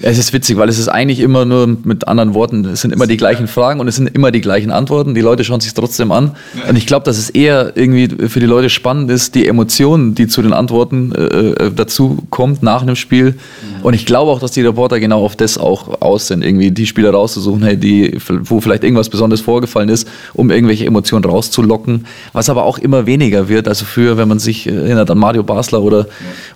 Es 0.02 0.19
ist 0.19 0.35
witzig, 0.35 0.59
weil 0.59 0.69
es 0.69 0.78
ist 0.78 0.88
eigentlich 0.88 1.21
immer 1.21 1.47
nur 1.47 1.66
mit 1.66 2.07
anderen 2.07 2.35
Worten, 2.35 2.66
es 2.66 2.83
sind 2.83 2.93
immer 2.93 3.07
die 3.07 3.16
gleichen 3.16 3.49
Fragen 3.49 3.81
und 3.81 3.88
es 3.88 3.97
sind 3.97 4.14
immer 4.14 4.31
die 4.31 4.43
gleichen 4.43 4.71
Antworten. 4.71 5.14
Die 5.14 5.23
Leute 5.23 5.43
schauen 5.43 5.61
sich 5.61 5.73
trotzdem 5.73 6.12
an. 6.12 6.37
Und 6.69 6.76
ich 6.76 6.87
glaube, 6.87 7.05
dass 7.05 7.16
es 7.16 7.31
eher 7.31 7.73
irgendwie 7.76 8.28
für 8.28 8.40
die 8.40 8.47
Leute 8.47 8.69
spannend 8.69 9.11
ist, 9.11 9.35
die 9.35 9.49
Emotionen, 9.49 10.14
die 10.14 10.26
zu 10.26 10.43
den 10.43 10.52
Antworten 10.52 11.12
äh, 11.12 11.23
äh 11.25 11.71
dazu 11.75 12.19
kommt 12.28 12.62
nach 12.62 12.83
einem 12.83 12.97
Spiel 12.97 13.38
Und 13.87 13.95
ich 13.95 14.05
glaube 14.05 14.33
auch, 14.33 14.40
dass 14.40 14.50
die 14.50 14.62
Reporter 14.62 14.99
genau 14.99 15.25
auf 15.25 15.37
das 15.37 15.59
auch 15.59 16.00
aus 16.02 16.26
sind, 16.26 16.43
irgendwie 16.43 16.73
die 16.73 16.87
Spieler 16.87 17.12
rauszusuchen, 17.12 17.62
hey, 17.62 17.76
die, 17.76 18.19
wo 18.43 18.61
vielleicht 18.61 18.83
irgendwas 18.83 19.09
Besonderes 19.09 19.43
vorgefallen 19.43 19.88
ist, 19.88 20.09
um 20.35 20.50
irgendwelche 20.50 20.87
Emotionen 20.87 21.25
rauszulocken, 21.25 22.05
was 22.33 22.50
aber 22.50 22.64
auch 22.64 22.78
immer 22.78 23.07
weniger 23.07 23.49
wird. 23.49 23.69
Also 23.69 23.85
früher, 23.85 24.16
wenn 24.19 24.26
man 24.26 24.40
sich 24.40 24.66
erinnert 24.66 25.09
an 25.09 25.19
Mario 25.19 25.45
Basler 25.45 25.83
oder, 25.83 25.99
ja. 25.99 26.07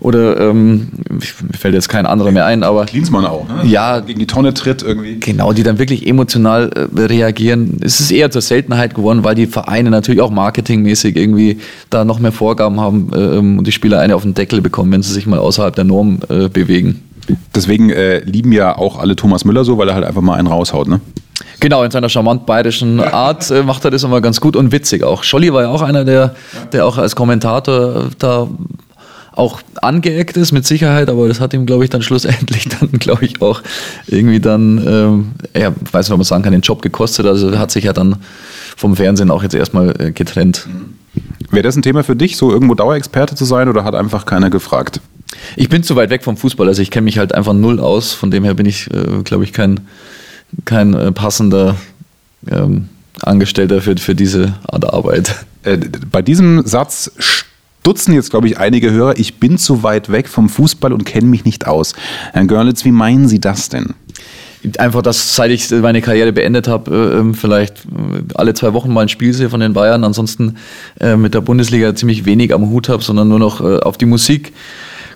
oder 0.01 0.41
ähm, 0.41 0.89
mir 1.09 1.57
fällt 1.57 1.75
jetzt 1.75 1.89
kein 1.89 2.05
anderer 2.05 2.33
mehr 2.33 2.47
ein, 2.47 2.65
aber. 2.65 2.87
Klinsmann 2.87 3.25
auch, 3.25 3.47
ne? 3.47 3.61
Ja. 3.65 4.01
Gegen 4.01 4.19
die 4.19 4.27
Tonne 4.27 4.53
tritt 4.53 4.83
irgendwie. 4.83 5.21
Genau, 5.21 5.53
die 5.53 5.63
dann 5.63 5.79
wirklich 5.79 6.09
emotional 6.09 6.73
äh, 6.73 7.01
reagieren. 7.01 7.77
Es 7.81 8.01
ist 8.01 8.11
eher 8.11 8.33
zur 8.33 8.43
Seltenheit 8.43 8.97
geworden, 8.97 9.23
weil 9.23 9.37
die 9.37 9.47
Vereine 9.47 9.91
natürlich 9.91 10.21
auch 10.21 10.33
marketingmäßig 10.33 11.15
irgendwie 11.15 11.61
da 11.91 12.05
noch 12.05 12.19
mehr 12.19 12.33
Vorgaben 12.33 12.81
haben 12.81 13.13
äh, 13.15 13.39
und 13.39 13.63
die 13.63 13.71
Spieler 13.71 14.01
eine 14.01 14.17
auf 14.17 14.23
den 14.23 14.35
Deckel 14.35 14.61
bekommen, 14.61 14.91
wenn 14.91 15.03
sie 15.03 15.13
sich 15.13 15.29
mal 15.29 15.39
außerhalb 15.39 15.77
der 15.77 15.85
Norm 15.85 16.19
äh, 16.29 16.49
bewegen. 16.49 17.03
Deswegen 17.55 17.91
äh, 17.91 18.21
lieben 18.21 18.53
ja 18.53 18.77
auch 18.77 18.99
alle 18.99 19.17
Thomas 19.17 19.45
Müller 19.45 19.65
so, 19.65 19.79
weil 19.79 19.89
er 19.89 19.95
halt 19.95 20.05
einfach 20.05 20.23
mal 20.23 20.35
einen 20.35 20.49
raushaut, 20.49 20.89
ne? 20.89 21.01
Genau, 21.59 21.83
in 21.83 21.91
seiner 21.91 22.09
charmant 22.09 22.47
bayerischen 22.47 23.01
Art 23.01 23.51
äh, 23.51 23.63
macht 23.63 23.85
er 23.85 23.91
das 23.91 24.03
immer 24.03 24.21
ganz 24.21 24.41
gut 24.41 24.57
und 24.57 24.73
witzig 24.73 25.05
auch. 25.05 25.23
Scholli 25.23 25.53
war 25.53 25.63
ja 25.63 25.69
auch 25.69 25.83
einer, 25.83 26.05
der, 26.05 26.35
der 26.73 26.87
auch 26.87 26.97
als 26.97 27.15
Kommentator 27.15 28.09
da 28.19 28.49
auch 29.33 29.61
angeeckt 29.81 30.37
ist, 30.37 30.53
mit 30.53 30.67
Sicherheit, 30.67 31.09
aber 31.09 31.29
das 31.29 31.41
hat 31.41 31.55
ihm, 31.55 31.67
glaube 31.67 31.85
ich, 31.85 31.91
dann 31.91 32.03
schlussendlich 32.03 32.69
dann, 32.81 32.91
glaube 32.93 33.25
ich, 33.25 33.41
auch 33.43 33.63
irgendwie 34.07 34.41
dann, 34.41 34.87
ähm, 34.87 35.31
ja, 35.55 35.73
weiß 35.93 36.07
nicht, 36.07 36.13
ob 36.13 36.19
man 36.19 36.25
sagen 36.25 36.43
kann, 36.43 36.53
den 36.53 36.63
Job 36.63 36.83
gekostet. 36.83 37.27
Also 37.27 37.57
hat 37.59 37.71
sich 37.71 37.85
ja 37.85 37.93
dann 37.93 38.17
vom 38.77 38.97
Fernsehen 38.97 39.31
auch 39.31 39.43
jetzt 39.43 39.55
erstmal 39.55 39.95
äh, 40.01 40.13
getrennt. 40.13 40.67
Wäre 41.51 41.63
das 41.63 41.77
ein 41.77 41.83
Thema 41.83 42.05
für 42.05 42.17
dich, 42.17 42.37
so 42.37 42.51
irgendwo 42.51 42.75
Dauerexperte 42.75 43.35
zu 43.35 43.45
sein 43.45 43.69
oder 43.69 43.85
hat 43.85 43.95
einfach 43.95 44.27
keiner 44.27 44.51
gefragt? 44.51 45.01
Ich 45.57 45.69
bin 45.69 45.83
zu 45.83 45.97
weit 45.97 46.11
weg 46.11 46.25
vom 46.25 46.37
Fußball, 46.37 46.69
also 46.69 46.83
ich 46.83 46.91
kenne 46.91 47.05
mich 47.05 47.19
halt 47.19 47.35
einfach 47.35 47.53
null 47.53 47.81
aus. 47.81 48.13
Von 48.13 48.31
dem 48.31 48.45
her 48.45 48.55
bin 48.55 48.67
ich, 48.67 48.89
äh, 48.93 49.23
glaube 49.23 49.45
ich, 49.45 49.53
kein, 49.53 49.81
kein 50.65 50.95
äh, 50.95 51.13
passender 51.13 51.77
ähm, 52.51 52.89
Angestellter 53.21 53.81
für, 53.81 53.97
für 53.97 54.15
diese 54.15 54.55
Art 54.67 54.93
Arbeit. 54.93 55.35
Äh, 55.63 55.77
bei 56.11 56.23
diesem 56.23 56.67
Satz 56.67 57.13
stutzen 57.19 58.15
jetzt, 58.15 58.31
glaube 58.31 58.47
ich, 58.47 58.57
einige 58.57 58.91
Hörer, 58.91 59.19
ich 59.19 59.41
bin 59.41 59.59
zu 59.59 59.83
weit 59.83 60.11
weg 60.11 60.27
vom 60.27 60.49
Fußball 60.49 60.91
und 60.91 61.05
kenne 61.05 61.27
mich 61.27 61.45
nicht 61.45 61.67
aus. 61.67 61.93
Herr 62.33 62.47
Görlitz, 62.47 62.87
wie 62.87 62.93
meinen 62.93 63.29
Sie 63.29 63.41
das 63.41 63.69
denn? 63.69 63.93
Einfach, 64.79 65.03
dass 65.03 65.37
seit 65.37 65.51
ich 65.51 65.71
meine 65.71 66.01
Karriere 66.01 66.33
beendet 66.33 66.67
habe, 66.67 66.91
äh, 66.91 67.19
ähm, 67.19 67.35
vielleicht 67.35 67.85
äh, 67.85 68.23
alle 68.35 68.55
zwei 68.55 68.73
Wochen 68.73 68.91
mal 68.91 69.03
ein 69.03 69.09
Spiel 69.11 69.35
sehe 69.35 69.51
von 69.51 69.61
den 69.61 69.75
Bayern, 69.75 70.03
ansonsten 70.05 70.57
äh, 70.99 71.17
mit 71.17 71.35
der 71.35 71.43
Bundesliga 71.43 71.95
ziemlich 71.95 72.25
wenig 72.25 72.55
am 72.55 72.71
Hut 72.71 72.89
habe, 72.89 73.03
sondern 73.03 73.29
nur 73.29 73.39
noch 73.39 73.61
auf 73.61 73.99
die 73.99 74.07
Musik 74.07 74.53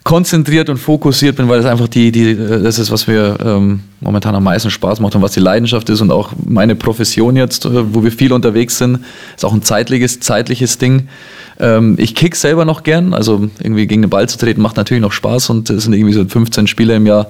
konzentriert 0.04 0.68
und 0.68 0.76
fokussiert 0.76 1.36
bin, 1.36 1.48
weil 1.48 1.62
das 1.62 1.66
einfach 1.66 1.88
die, 1.88 2.12
die, 2.12 2.36
das 2.36 2.78
ist, 2.78 2.90
was 2.90 3.06
mir 3.06 3.38
ähm, 3.42 3.80
momentan 4.00 4.34
am 4.34 4.44
meisten 4.44 4.70
Spaß 4.70 5.00
macht 5.00 5.16
und 5.16 5.22
was 5.22 5.32
die 5.32 5.40
Leidenschaft 5.40 5.88
ist 5.88 6.02
und 6.02 6.10
auch 6.10 6.32
meine 6.44 6.74
Profession 6.74 7.36
jetzt, 7.36 7.66
wo 7.72 8.04
wir 8.04 8.12
viel 8.12 8.34
unterwegs 8.34 8.76
sind, 8.76 8.98
ist 9.34 9.46
auch 9.46 9.54
ein 9.54 9.62
zeitliches, 9.62 10.20
zeitliches 10.20 10.76
Ding. 10.76 11.08
Ähm, 11.58 11.94
ich 11.98 12.14
kick 12.14 12.36
selber 12.36 12.66
noch 12.66 12.82
gern, 12.82 13.14
also 13.14 13.48
irgendwie 13.60 13.86
gegen 13.86 14.02
den 14.02 14.10
Ball 14.10 14.28
zu 14.28 14.36
treten 14.36 14.60
macht 14.60 14.76
natürlich 14.76 15.00
noch 15.00 15.12
Spaß 15.12 15.48
und 15.48 15.70
es 15.70 15.84
sind 15.84 15.94
irgendwie 15.94 16.12
so 16.12 16.22
15 16.22 16.66
Spiele 16.66 16.96
im 16.96 17.06
Jahr 17.06 17.28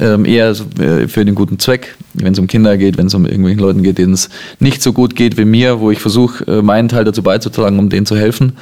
ähm, 0.00 0.24
eher 0.24 0.56
äh, 0.80 1.06
für 1.06 1.24
den 1.24 1.36
guten 1.36 1.60
Zweck, 1.60 1.94
wenn 2.14 2.32
es 2.32 2.40
um 2.40 2.48
Kinder 2.48 2.76
geht, 2.76 2.98
wenn 2.98 3.06
es 3.06 3.14
um 3.14 3.26
irgendwelchen 3.26 3.60
Leuten 3.60 3.84
geht, 3.84 3.98
denen 3.98 4.14
es 4.14 4.28
nicht 4.58 4.82
so 4.82 4.92
gut 4.92 5.14
geht 5.14 5.38
wie 5.38 5.44
mir, 5.44 5.78
wo 5.78 5.92
ich 5.92 6.00
versuche, 6.00 6.44
äh, 6.48 6.62
meinen 6.62 6.88
Teil 6.88 7.04
dazu 7.04 7.22
beizutragen, 7.22 7.78
um 7.78 7.90
denen 7.90 8.06
zu 8.06 8.16
helfen. 8.16 8.54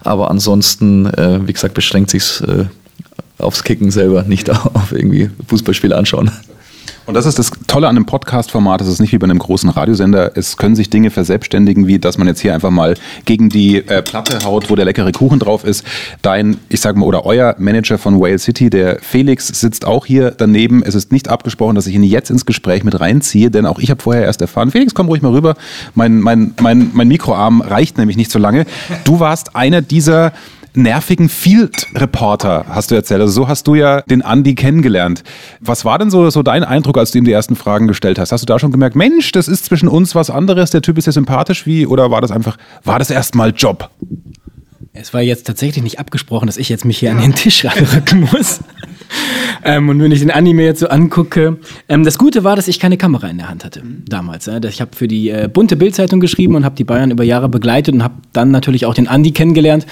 Aber 0.00 0.30
ansonsten, 0.30 1.06
äh, 1.06 1.46
wie 1.46 1.52
gesagt, 1.52 1.74
beschränkt 1.74 2.10
sich 2.10 2.40
äh, 2.40 2.64
aufs 3.42 3.64
Kicken 3.64 3.90
selber, 3.90 4.22
nicht 4.22 4.50
auf 4.74 4.92
irgendwie 4.92 5.30
Fußballspiele 5.48 5.96
anschauen. 5.96 6.30
Und 7.04 7.14
das 7.14 7.26
ist 7.26 7.38
das 7.38 7.50
Tolle 7.66 7.88
an 7.88 7.96
einem 7.96 8.06
Podcast-Format. 8.06 8.80
Es 8.80 8.86
ist 8.86 9.00
nicht 9.00 9.12
wie 9.12 9.18
bei 9.18 9.24
einem 9.24 9.40
großen 9.40 9.68
Radiosender. 9.68 10.36
Es 10.36 10.56
können 10.56 10.76
sich 10.76 10.88
Dinge 10.88 11.10
verselbstständigen, 11.10 11.88
wie 11.88 11.98
dass 11.98 12.16
man 12.16 12.28
jetzt 12.28 12.40
hier 12.40 12.54
einfach 12.54 12.70
mal 12.70 12.94
gegen 13.24 13.48
die 13.48 13.78
äh, 13.78 14.02
Platte 14.02 14.44
haut, 14.44 14.70
wo 14.70 14.76
der 14.76 14.84
leckere 14.84 15.10
Kuchen 15.10 15.40
drauf 15.40 15.64
ist. 15.64 15.84
Dein, 16.22 16.58
ich 16.68 16.80
sag 16.80 16.96
mal, 16.96 17.04
oder 17.04 17.26
euer 17.26 17.56
Manager 17.58 17.98
von 17.98 18.20
Whale 18.20 18.38
City, 18.38 18.70
der 18.70 18.98
Felix, 19.00 19.48
sitzt 19.48 19.84
auch 19.84 20.06
hier 20.06 20.30
daneben. 20.30 20.84
Es 20.84 20.94
ist 20.94 21.10
nicht 21.10 21.28
abgesprochen, 21.28 21.74
dass 21.74 21.88
ich 21.88 21.94
ihn 21.96 22.04
jetzt 22.04 22.30
ins 22.30 22.46
Gespräch 22.46 22.84
mit 22.84 23.00
reinziehe, 23.00 23.50
denn 23.50 23.66
auch 23.66 23.80
ich 23.80 23.90
habe 23.90 24.00
vorher 24.00 24.24
erst 24.24 24.40
erfahren, 24.40 24.70
Felix, 24.70 24.94
komm 24.94 25.08
ruhig 25.08 25.22
mal 25.22 25.32
rüber. 25.32 25.56
Mein, 25.96 26.20
mein, 26.20 26.54
mein, 26.60 26.92
mein 26.92 27.08
Mikroarm 27.08 27.62
reicht 27.62 27.98
nämlich 27.98 28.16
nicht 28.16 28.30
so 28.30 28.38
lange. 28.38 28.64
Du 29.02 29.18
warst 29.18 29.56
einer 29.56 29.82
dieser 29.82 30.32
nervigen 30.74 31.28
Field-Reporter, 31.28 32.66
hast 32.68 32.90
du 32.90 32.94
erzählt. 32.94 33.20
Also 33.20 33.32
so 33.32 33.48
hast 33.48 33.66
du 33.66 33.74
ja 33.74 34.00
den 34.02 34.20
Andy 34.20 34.54
kennengelernt. 34.54 35.22
Was 35.60 35.84
war 35.84 35.98
denn 35.98 36.10
so, 36.10 36.30
so 36.30 36.42
dein 36.42 36.64
Eindruck, 36.64 36.98
als 36.98 37.10
du 37.10 37.18
ihm 37.18 37.24
die 37.24 37.32
ersten 37.32 37.56
Fragen 37.56 37.88
gestellt 37.88 38.18
hast? 38.18 38.32
Hast 38.32 38.42
du 38.42 38.46
da 38.46 38.58
schon 38.58 38.72
gemerkt, 38.72 38.96
Mensch, 38.96 39.32
das 39.32 39.48
ist 39.48 39.66
zwischen 39.66 39.88
uns 39.88 40.14
was 40.14 40.30
anderes, 40.30 40.70
der 40.70 40.82
Typ 40.82 40.98
ist 40.98 41.06
ja 41.06 41.12
sympathisch 41.12 41.66
wie, 41.66 41.86
oder 41.86 42.10
war 42.10 42.20
das 42.20 42.30
einfach, 42.30 42.56
war 42.84 42.98
das 42.98 43.10
erstmal 43.10 43.52
Job? 43.54 43.90
Es 44.94 45.14
war 45.14 45.22
jetzt 45.22 45.46
tatsächlich 45.46 45.82
nicht 45.82 45.98
abgesprochen, 45.98 46.46
dass 46.46 46.58
ich 46.58 46.68
jetzt 46.68 46.84
mich 46.84 46.98
hier 46.98 47.10
an 47.12 47.18
den 47.18 47.34
Tisch 47.34 47.64
rücken 47.94 48.28
muss. 48.32 48.60
ähm, 49.64 49.88
und 49.88 50.00
wenn 50.00 50.12
ich 50.12 50.20
den 50.20 50.30
Anime 50.30 50.64
jetzt 50.64 50.80
so 50.80 50.88
angucke, 50.88 51.58
ähm, 51.88 52.04
das 52.04 52.18
Gute 52.18 52.44
war, 52.44 52.56
dass 52.56 52.68
ich 52.68 52.78
keine 52.78 52.98
Kamera 52.98 53.28
in 53.28 53.38
der 53.38 53.48
Hand 53.48 53.64
hatte 53.64 53.82
damals. 54.06 54.48
Äh. 54.48 54.60
Ich 54.68 54.82
habe 54.82 54.94
für 54.94 55.08
die 55.08 55.30
äh, 55.30 55.48
bunte 55.50 55.76
Bildzeitung 55.76 56.20
geschrieben 56.20 56.56
und 56.56 56.64
habe 56.64 56.76
die 56.76 56.84
Bayern 56.84 57.10
über 57.10 57.24
Jahre 57.24 57.48
begleitet 57.48 57.94
und 57.94 58.02
habe 58.02 58.14
dann 58.34 58.50
natürlich 58.50 58.84
auch 58.84 58.94
den 58.94 59.08
Andi 59.08 59.32
kennengelernt. 59.32 59.86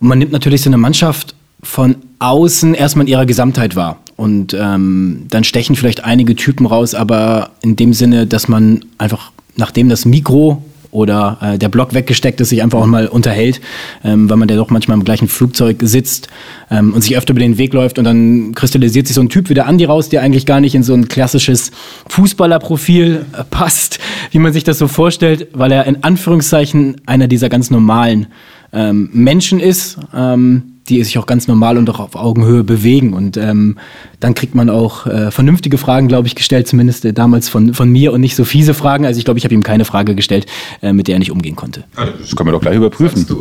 Und 0.00 0.08
man 0.08 0.18
nimmt 0.18 0.32
natürlich 0.32 0.62
so 0.62 0.70
eine 0.70 0.78
Mannschaft 0.78 1.34
von 1.62 1.96
außen 2.18 2.74
erstmal 2.74 3.06
in 3.06 3.12
ihrer 3.12 3.26
Gesamtheit 3.26 3.76
wahr. 3.76 3.98
Und 4.16 4.54
ähm, 4.54 5.26
dann 5.28 5.44
stechen 5.44 5.76
vielleicht 5.76 6.04
einige 6.04 6.36
Typen 6.36 6.66
raus, 6.66 6.94
aber 6.94 7.50
in 7.62 7.76
dem 7.76 7.94
Sinne, 7.94 8.26
dass 8.26 8.48
man 8.48 8.84
einfach, 8.98 9.32
nachdem 9.56 9.88
das 9.88 10.04
Mikro 10.04 10.62
oder 10.90 11.38
äh, 11.40 11.58
der 11.58 11.68
Block 11.68 11.94
weggesteckt 11.94 12.40
ist, 12.40 12.48
sich 12.48 12.62
einfach 12.62 12.80
auch 12.80 12.86
mal 12.86 13.06
unterhält, 13.06 13.60
ähm, 14.04 14.28
weil 14.28 14.36
man 14.36 14.48
ja 14.48 14.56
doch 14.56 14.70
manchmal 14.70 14.98
im 14.98 15.04
gleichen 15.04 15.28
Flugzeug 15.28 15.78
sitzt 15.82 16.28
ähm, 16.70 16.92
und 16.92 17.02
sich 17.02 17.16
öfter 17.16 17.30
über 17.30 17.40
den 17.40 17.58
Weg 17.58 17.72
läuft 17.72 17.98
und 17.98 18.04
dann 18.04 18.54
kristallisiert 18.54 19.06
sich 19.06 19.14
so 19.14 19.20
ein 19.20 19.28
Typ 19.28 19.48
wie 19.48 19.54
der 19.54 19.66
Andi 19.66 19.84
raus, 19.84 20.08
der 20.08 20.22
eigentlich 20.22 20.46
gar 20.46 20.60
nicht 20.60 20.74
in 20.74 20.82
so 20.82 20.94
ein 20.94 21.08
klassisches 21.08 21.70
Fußballerprofil 22.08 23.26
äh, 23.32 23.44
passt, 23.44 24.00
wie 24.32 24.38
man 24.38 24.52
sich 24.52 24.64
das 24.64 24.78
so 24.78 24.88
vorstellt, 24.88 25.48
weil 25.52 25.70
er 25.72 25.86
in 25.86 26.02
Anführungszeichen 26.02 26.96
einer 27.06 27.28
dieser 27.28 27.48
ganz 27.48 27.70
normalen 27.70 28.26
ähm, 28.72 29.10
Menschen 29.12 29.60
ist, 29.60 29.98
ähm, 30.14 30.80
die 30.88 31.02
sich 31.04 31.18
auch 31.18 31.26
ganz 31.26 31.46
normal 31.46 31.78
und 31.78 31.88
auch 31.88 32.00
auf 32.00 32.16
Augenhöhe 32.16 32.64
bewegen. 32.64 33.14
Und 33.14 33.36
ähm, 33.36 33.78
dann 34.18 34.34
kriegt 34.34 34.54
man 34.54 34.68
auch 34.68 35.06
äh, 35.06 35.30
vernünftige 35.30 35.78
Fragen, 35.78 36.08
glaube 36.08 36.26
ich, 36.26 36.34
gestellt, 36.34 36.66
zumindest 36.66 37.04
äh, 37.04 37.12
damals 37.12 37.48
von, 37.48 37.74
von 37.74 37.88
mir 37.90 38.12
und 38.12 38.20
nicht 38.20 38.34
so 38.34 38.44
fiese 38.44 38.74
Fragen. 38.74 39.06
Also 39.06 39.18
ich 39.18 39.24
glaube, 39.24 39.38
ich 39.38 39.44
habe 39.44 39.54
ihm 39.54 39.62
keine 39.62 39.84
Frage 39.84 40.14
gestellt, 40.14 40.46
äh, 40.82 40.92
mit 40.92 41.06
der 41.08 41.14
er 41.16 41.18
nicht 41.20 41.30
umgehen 41.30 41.56
konnte. 41.56 41.84
Das 41.94 42.34
können 42.34 42.48
wir 42.48 42.52
doch 42.52 42.60
gleich 42.60 42.76
überprüfen. 42.76 43.24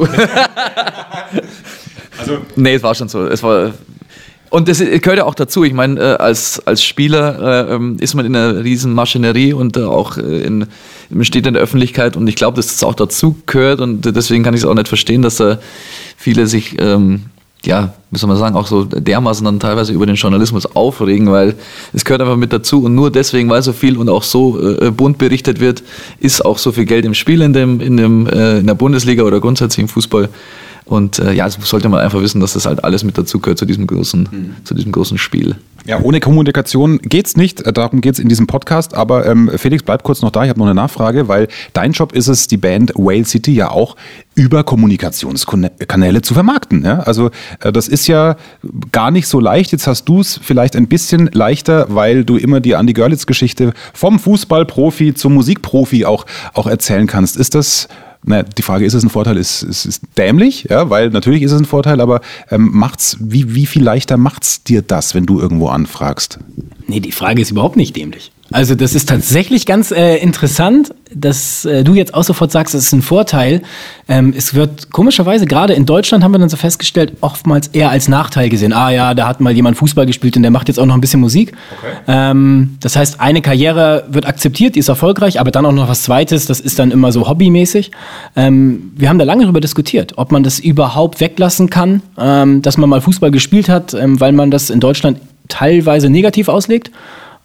also, 2.19 2.37
nee, 2.55 2.75
es 2.75 2.83
war 2.83 2.93
schon 2.93 3.09
so. 3.09 3.25
Es 3.25 3.41
war 3.41 3.73
und 4.49 4.67
das 4.67 4.79
gehört 4.79 5.17
ja 5.17 5.25
auch 5.25 5.35
dazu. 5.35 5.63
Ich 5.63 5.73
meine, 5.73 5.99
äh, 5.99 6.15
als, 6.15 6.65
als 6.65 6.83
Spieler 6.83 7.67
äh, 7.69 7.75
ähm, 7.75 7.97
ist 7.99 8.15
man 8.15 8.25
in 8.25 8.35
einer 8.35 8.63
riesen 8.63 8.93
Maschinerie 8.93 9.53
und 9.53 9.77
äh, 9.77 9.81
auch 9.81 10.17
in, 10.17 10.65
man 11.09 11.25
steht 11.25 11.45
in 11.45 11.53
der 11.53 11.63
Öffentlichkeit 11.63 12.17
und 12.17 12.27
ich 12.27 12.35
glaube, 12.35 12.55
dass 12.55 12.67
das 12.67 12.83
auch 12.83 12.95
dazu 12.95 13.35
gehört 13.45 13.81
und 13.81 14.05
deswegen 14.15 14.43
kann 14.43 14.53
ich 14.53 14.61
es 14.61 14.65
auch 14.65 14.73
nicht 14.73 14.87
verstehen, 14.87 15.21
dass 15.21 15.37
da 15.37 15.59
viele 16.17 16.47
sich, 16.47 16.77
ähm, 16.79 17.25
ja, 17.63 17.93
soll 18.11 18.27
man 18.27 18.37
sagen, 18.37 18.55
auch 18.55 18.67
so 18.67 18.85
dermaßen 18.85 19.45
dann 19.45 19.59
teilweise 19.59 19.93
über 19.93 20.05
den 20.05 20.15
Journalismus 20.15 20.65
aufregen, 20.65 21.31
weil 21.31 21.55
es 21.93 22.05
gehört 22.05 22.21
einfach 22.21 22.37
mit 22.37 22.53
dazu 22.53 22.83
und 22.83 22.95
nur 22.95 23.11
deswegen, 23.11 23.49
weil 23.49 23.61
so 23.61 23.73
viel 23.73 23.97
und 23.97 24.09
auch 24.09 24.23
so 24.23 24.59
äh, 24.59 24.91
bunt 24.91 25.17
berichtet 25.17 25.59
wird, 25.59 25.83
ist 26.19 26.43
auch 26.43 26.57
so 26.57 26.71
viel 26.71 26.85
Geld 26.85 27.05
im 27.05 27.13
Spiel 27.13 27.41
in, 27.41 27.53
dem, 27.53 27.81
in, 27.81 27.97
dem, 27.97 28.27
äh, 28.27 28.59
in 28.59 28.67
der 28.67 28.75
Bundesliga 28.75 29.23
oder 29.23 29.39
grundsätzlich 29.39 29.83
im 29.83 29.89
Fußball. 29.89 30.29
Und 30.89 31.19
äh, 31.19 31.33
ja, 31.33 31.45
das 31.45 31.57
sollte 31.61 31.87
man 31.87 31.99
einfach 31.99 32.19
wissen, 32.19 32.41
dass 32.41 32.53
das 32.53 32.65
halt 32.65 32.83
alles 32.83 33.03
mit 33.03 33.15
dazu 33.15 33.39
gehört 33.39 33.59
zu 33.59 33.65
diesem 33.65 33.85
großen, 33.85 34.27
mhm. 34.31 34.55
zu 34.63 34.73
diesem 34.73 34.91
großen 34.91 35.19
Spiel. 35.19 35.55
Ja, 35.85 36.01
ohne 36.01 36.19
Kommunikation 36.19 36.97
geht's 36.97 37.37
nicht. 37.37 37.61
Äh, 37.61 37.73
darum 37.73 38.01
geht's 38.01 38.17
in 38.17 38.27
diesem 38.27 38.47
Podcast. 38.47 38.95
Aber 38.95 39.27
ähm, 39.27 39.51
Felix, 39.55 39.83
bleib 39.83 40.01
kurz 40.01 40.23
noch 40.23 40.31
da. 40.31 40.43
Ich 40.43 40.49
habe 40.49 40.57
noch 40.57 40.65
eine 40.65 40.73
Nachfrage, 40.73 41.27
weil 41.27 41.47
dein 41.73 41.91
Job 41.91 42.13
ist 42.13 42.27
es, 42.27 42.47
die 42.47 42.57
Band 42.57 42.93
Whale 42.95 43.23
City 43.23 43.53
ja 43.53 43.69
auch 43.69 43.95
über 44.33 44.63
Kommunikationskanäle 44.63 46.23
zu 46.23 46.33
vermarkten. 46.33 46.83
Ja? 46.83 47.01
Also 47.01 47.29
äh, 47.61 47.71
das 47.71 47.87
ist 47.87 48.07
ja 48.07 48.35
gar 48.91 49.11
nicht 49.11 49.27
so 49.27 49.39
leicht. 49.39 49.71
Jetzt 49.71 49.85
hast 49.85 50.05
du 50.05 50.21
es 50.21 50.39
vielleicht 50.41 50.75
ein 50.75 50.87
bisschen 50.87 51.29
leichter, 51.31 51.85
weil 51.89 52.25
du 52.25 52.35
immer 52.37 52.61
die 52.61 52.71
Andy 52.71 52.93
Görlitz-Geschichte 52.93 53.73
vom 53.93 54.17
Fußballprofi 54.17 55.13
zum 55.13 55.35
Musikprofi 55.35 56.05
auch, 56.05 56.25
auch 56.55 56.65
erzählen 56.65 57.05
kannst. 57.05 57.37
Ist 57.37 57.53
das 57.53 57.87
na, 58.23 58.43
die 58.43 58.61
Frage, 58.61 58.85
ist 58.85 58.93
es 58.93 59.03
ein 59.03 59.09
Vorteil, 59.09 59.37
ist, 59.37 59.63
ist, 59.63 59.85
ist 59.85 60.01
dämlich, 60.17 60.67
ja, 60.69 60.89
weil 60.89 61.09
natürlich 61.09 61.41
ist 61.41 61.51
es 61.51 61.59
ein 61.59 61.65
Vorteil, 61.65 62.01
aber 62.01 62.21
ähm, 62.51 62.69
macht's, 62.73 63.17
wie, 63.19 63.55
wie 63.55 63.65
viel 63.65 63.83
leichter 63.83 64.17
macht 64.17 64.43
es 64.43 64.63
dir 64.63 64.81
das, 64.81 65.15
wenn 65.15 65.25
du 65.25 65.39
irgendwo 65.39 65.69
anfragst? 65.69 66.39
Nee, 66.87 66.99
die 66.99 67.11
Frage 67.11 67.41
ist 67.41 67.51
überhaupt 67.51 67.77
nicht 67.77 67.95
dämlich. 67.95 68.31
Also 68.51 68.73
das 68.75 68.95
ist 68.95 69.07
tatsächlich 69.07 69.65
ganz 69.65 69.91
äh, 69.91 70.17
interessant, 70.17 70.93
dass 71.13 71.65
äh, 71.65 71.83
du 71.83 71.93
jetzt 71.93 72.13
auch 72.13 72.23
sofort 72.23 72.51
sagst, 72.51 72.73
das 72.73 72.83
ist 72.85 72.93
ein 72.93 73.01
Vorteil. 73.01 73.61
Ähm, 74.07 74.33
es 74.35 74.53
wird 74.53 74.91
komischerweise, 74.91 75.45
gerade 75.45 75.73
in 75.73 75.85
Deutschland 75.85 76.23
haben 76.23 76.31
wir 76.31 76.39
dann 76.39 76.49
so 76.49 76.57
festgestellt, 76.57 77.13
oftmals 77.21 77.67
eher 77.67 77.91
als 77.91 78.07
Nachteil 78.07 78.49
gesehen. 78.49 78.73
Ah 78.73 78.89
ja, 78.89 79.13
da 79.13 79.27
hat 79.27 79.39
mal 79.39 79.53
jemand 79.53 79.77
Fußball 79.77 80.05
gespielt 80.05 80.35
und 80.35 80.43
der 80.43 80.51
macht 80.51 80.67
jetzt 80.67 80.79
auch 80.79 80.85
noch 80.85 80.95
ein 80.95 81.01
bisschen 81.01 81.19
Musik. 81.19 81.53
Okay. 81.77 81.93
Ähm, 82.07 82.77
das 82.79 82.95
heißt, 82.95 83.19
eine 83.19 83.41
Karriere 83.41 84.05
wird 84.09 84.25
akzeptiert, 84.25 84.75
die 84.75 84.79
ist 84.79 84.89
erfolgreich, 84.89 85.39
aber 85.39 85.51
dann 85.51 85.65
auch 85.65 85.71
noch 85.71 85.87
was 85.87 86.03
Zweites, 86.03 86.45
das 86.45 86.59
ist 86.59 86.79
dann 86.79 86.91
immer 86.91 87.11
so 87.11 87.27
hobbymäßig. 87.27 87.91
Ähm, 88.35 88.93
wir 88.95 89.09
haben 89.09 89.19
da 89.19 89.25
lange 89.25 89.43
darüber 89.43 89.61
diskutiert, 89.61 90.13
ob 90.17 90.31
man 90.31 90.43
das 90.43 90.59
überhaupt 90.59 91.19
weglassen 91.21 91.69
kann, 91.69 92.01
ähm, 92.17 92.63
dass 92.63 92.77
man 92.77 92.89
mal 92.89 93.01
Fußball 93.01 93.29
gespielt 93.29 93.69
hat, 93.69 93.93
ähm, 93.93 94.19
weil 94.19 94.31
man 94.31 94.49
das 94.49 94.71
in 94.71 94.79
Deutschland 94.79 95.19
teilweise 95.49 96.09
negativ 96.09 96.47
auslegt 96.47 96.91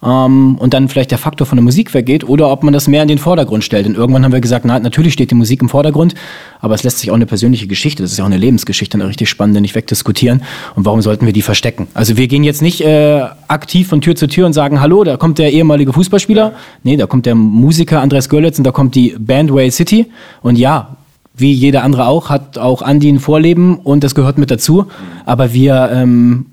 ähm, 0.04 0.56
und 0.56 0.75
dann 0.75 0.88
vielleicht 0.88 1.11
der 1.11 1.18
Faktor 1.18 1.46
von 1.46 1.56
der 1.56 1.62
Musik 1.62 1.94
weggeht 1.94 2.28
oder 2.28 2.50
ob 2.50 2.62
man 2.62 2.73
das 2.73 2.88
mehr 2.88 3.02
in 3.02 3.08
den 3.08 3.18
Vordergrund 3.18 3.64
stellt. 3.64 3.87
Denn 3.87 3.94
irgendwann 3.94 4.25
haben 4.25 4.32
wir 4.32 4.40
gesagt, 4.40 4.64
na, 4.64 4.78
natürlich 4.78 5.12
steht 5.12 5.30
die 5.30 5.34
Musik 5.34 5.62
im 5.62 5.68
Vordergrund, 5.68 6.14
aber 6.61 6.75
es 6.75 6.82
lässt 6.82 6.99
sich 6.99 7.11
auch 7.11 7.14
eine 7.14 7.26
persönliche 7.26 7.66
Geschichte, 7.66 8.02
das 8.02 8.12
ist 8.12 8.18
ja 8.18 8.25
auch 8.25 8.28
eine 8.28 8.37
Lebensgeschichte, 8.37 8.96
eine 8.96 9.08
richtig 9.08 9.28
spannende, 9.28 9.61
nicht 9.61 9.75
wegdiskutieren. 9.75 10.42
Und 10.75 10.84
warum 10.84 11.02
sollten 11.02 11.26
wir 11.26 11.32
die 11.32 11.42
verstecken? 11.42 11.88
Also 11.94 12.16
wir 12.16 12.28
gehen 12.28 12.44
jetzt 12.44 12.62
nicht 12.62 12.80
äh, 12.82 13.23
aktiv 13.49 13.88
von 13.88 14.00
Tür 14.00 14.14
zu 14.14 14.26
Tür 14.26 14.46
und 14.46 14.52
sagen, 14.52 14.80
hallo, 14.80 15.04
da 15.04 15.16
kommt 15.16 15.38
der 15.38 15.52
ehemalige 15.52 15.92
Fußballspieler. 15.92 16.52
Nee, 16.82 16.96
da 16.96 17.06
kommt 17.06 17.26
der 17.26 17.34
Musiker 17.34 18.00
Andreas 18.00 18.28
Görlitz 18.28 18.58
und 18.58 18.64
da 18.64 18.73
kommt 18.73 18.94
die 18.94 19.14
Band 19.18 19.52
Way 19.52 19.70
City. 19.70 20.06
Und 20.42 20.56
ja, 20.56 20.96
wie 21.37 21.52
jeder 21.52 21.82
andere 21.82 22.06
auch, 22.06 22.30
hat 22.30 22.58
auch 22.58 22.82
Andi 22.82 23.08
ein 23.08 23.18
Vorleben 23.18 23.78
und 23.78 24.04
das 24.04 24.14
gehört 24.14 24.38
mit 24.38 24.50
dazu. 24.50 24.87
Aber 25.26 25.52
wir 25.52 25.90
ähm, 25.92 26.46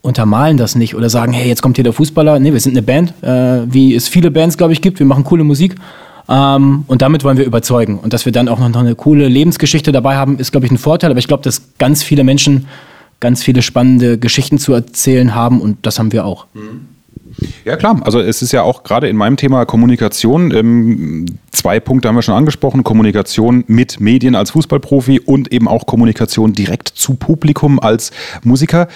untermalen 0.00 0.56
das 0.56 0.74
nicht 0.74 0.94
oder 0.94 1.10
sagen, 1.10 1.32
hey, 1.32 1.48
jetzt 1.48 1.62
kommt 1.62 1.76
hier 1.76 1.84
der 1.84 1.92
Fußballer. 1.92 2.38
Nee, 2.38 2.52
wir 2.52 2.60
sind 2.60 2.72
eine 2.72 2.82
Band, 2.82 3.14
äh, 3.22 3.72
wie 3.72 3.94
es 3.94 4.08
viele 4.08 4.30
Bands, 4.30 4.56
glaube 4.56 4.72
ich, 4.72 4.80
gibt. 4.80 4.98
Wir 4.98 5.06
machen 5.06 5.24
coole 5.24 5.44
Musik. 5.44 5.74
Ähm, 6.28 6.84
und 6.86 7.02
damit 7.02 7.24
wollen 7.24 7.38
wir 7.38 7.44
überzeugen. 7.44 7.98
Und 7.98 8.12
dass 8.12 8.24
wir 8.24 8.32
dann 8.32 8.48
auch 8.48 8.58
noch 8.58 8.74
eine 8.74 8.94
coole 8.94 9.28
Lebensgeschichte 9.28 9.92
dabei 9.92 10.16
haben, 10.16 10.38
ist, 10.38 10.52
glaube 10.52 10.66
ich, 10.66 10.72
ein 10.72 10.78
Vorteil. 10.78 11.10
Aber 11.10 11.18
ich 11.18 11.28
glaube, 11.28 11.42
dass 11.42 11.62
ganz 11.78 12.02
viele 12.02 12.24
Menschen 12.24 12.66
ganz 13.20 13.42
viele 13.42 13.62
spannende 13.62 14.18
Geschichten 14.18 14.58
zu 14.58 14.72
erzählen 14.72 15.34
haben 15.34 15.60
und 15.60 15.78
das 15.86 15.98
haben 15.98 16.12
wir 16.12 16.24
auch. 16.24 16.46
Ja 17.64 17.76
klar, 17.76 18.00
also 18.04 18.20
es 18.20 18.42
ist 18.42 18.52
ja 18.52 18.62
auch 18.62 18.82
gerade 18.82 19.08
in 19.08 19.16
meinem 19.16 19.36
Thema 19.36 19.64
Kommunikation, 19.64 20.50
ähm, 20.50 21.26
zwei 21.52 21.78
Punkte 21.78 22.08
haben 22.08 22.16
wir 22.16 22.22
schon 22.22 22.34
angesprochen, 22.34 22.84
Kommunikation 22.84 23.64
mit 23.66 24.00
Medien 24.00 24.34
als 24.34 24.52
Fußballprofi 24.52 25.20
und 25.20 25.52
eben 25.52 25.68
auch 25.68 25.86
Kommunikation 25.86 26.52
direkt 26.52 26.88
zu 26.88 27.14
Publikum 27.14 27.78
als 27.80 28.10
Musiker. 28.42 28.88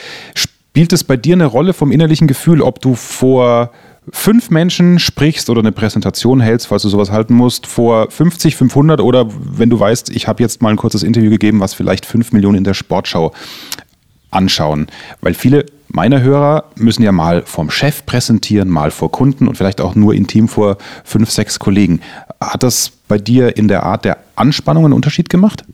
Spielt 0.75 0.95
es 0.95 1.05
bei 1.05 1.19
dir 1.19 1.35
eine 1.35 1.45
Rolle 1.45 1.75
vom 1.75 1.93
innerlichen 1.93 2.26
Gefühl, 2.26 2.62
ob 2.62 2.81
du 2.81 2.95
vor 2.95 3.73
fünf 4.11 4.49
Menschen 4.49 4.99
sprichst 4.99 5.50
oder 5.50 5.61
eine 5.61 5.71
Präsentation 5.71 6.41
hältst, 6.41 6.69
falls 6.69 6.81
du 6.81 6.88
sowas 6.88 7.11
halten 7.11 7.35
musst, 7.35 7.67
vor 7.67 8.11
50, 8.11 8.57
500 8.57 9.02
oder 9.02 9.26
wenn 9.29 9.69
du 9.69 9.79
weißt, 9.79 10.09
ich 10.09 10.29
habe 10.29 10.43
jetzt 10.43 10.62
mal 10.62 10.71
ein 10.71 10.79
kurzes 10.79 11.02
Interview 11.02 11.29
gegeben, 11.29 11.61
was 11.61 11.75
vielleicht 11.75 12.07
fünf 12.07 12.33
Millionen 12.33 12.57
in 12.57 12.64
der 12.64 12.73
Sportschau 12.73 13.35
anschauen. 14.31 14.87
Weil 15.21 15.35
viele 15.35 15.67
meiner 15.88 16.23
Hörer 16.23 16.64
müssen 16.76 17.02
ja 17.02 17.12
mal 17.12 17.43
vom 17.45 17.71
Chef 17.71 18.07
präsentieren, 18.07 18.71
mal 18.71 18.91
vor 18.91 19.12
Kunden 19.12 19.49
und 19.49 19.59
vielleicht 19.59 19.83
auch 19.83 19.95
nur 19.95 20.14
intim 20.14 20.49
vor 20.49 20.79
fünf, 21.05 21.31
sechs 21.31 21.59
Kollegen. 21.59 22.00
Hat 22.41 22.62
das 22.62 22.93
bei 23.09 23.19
dir 23.19 23.59
in 23.59 23.69
der 23.69 23.83
Art 23.83 24.07
der 24.07 24.17
Anspannung 24.37 24.87
einen 24.87 24.95
Unterschied 24.95 25.29
gemacht? 25.29 25.64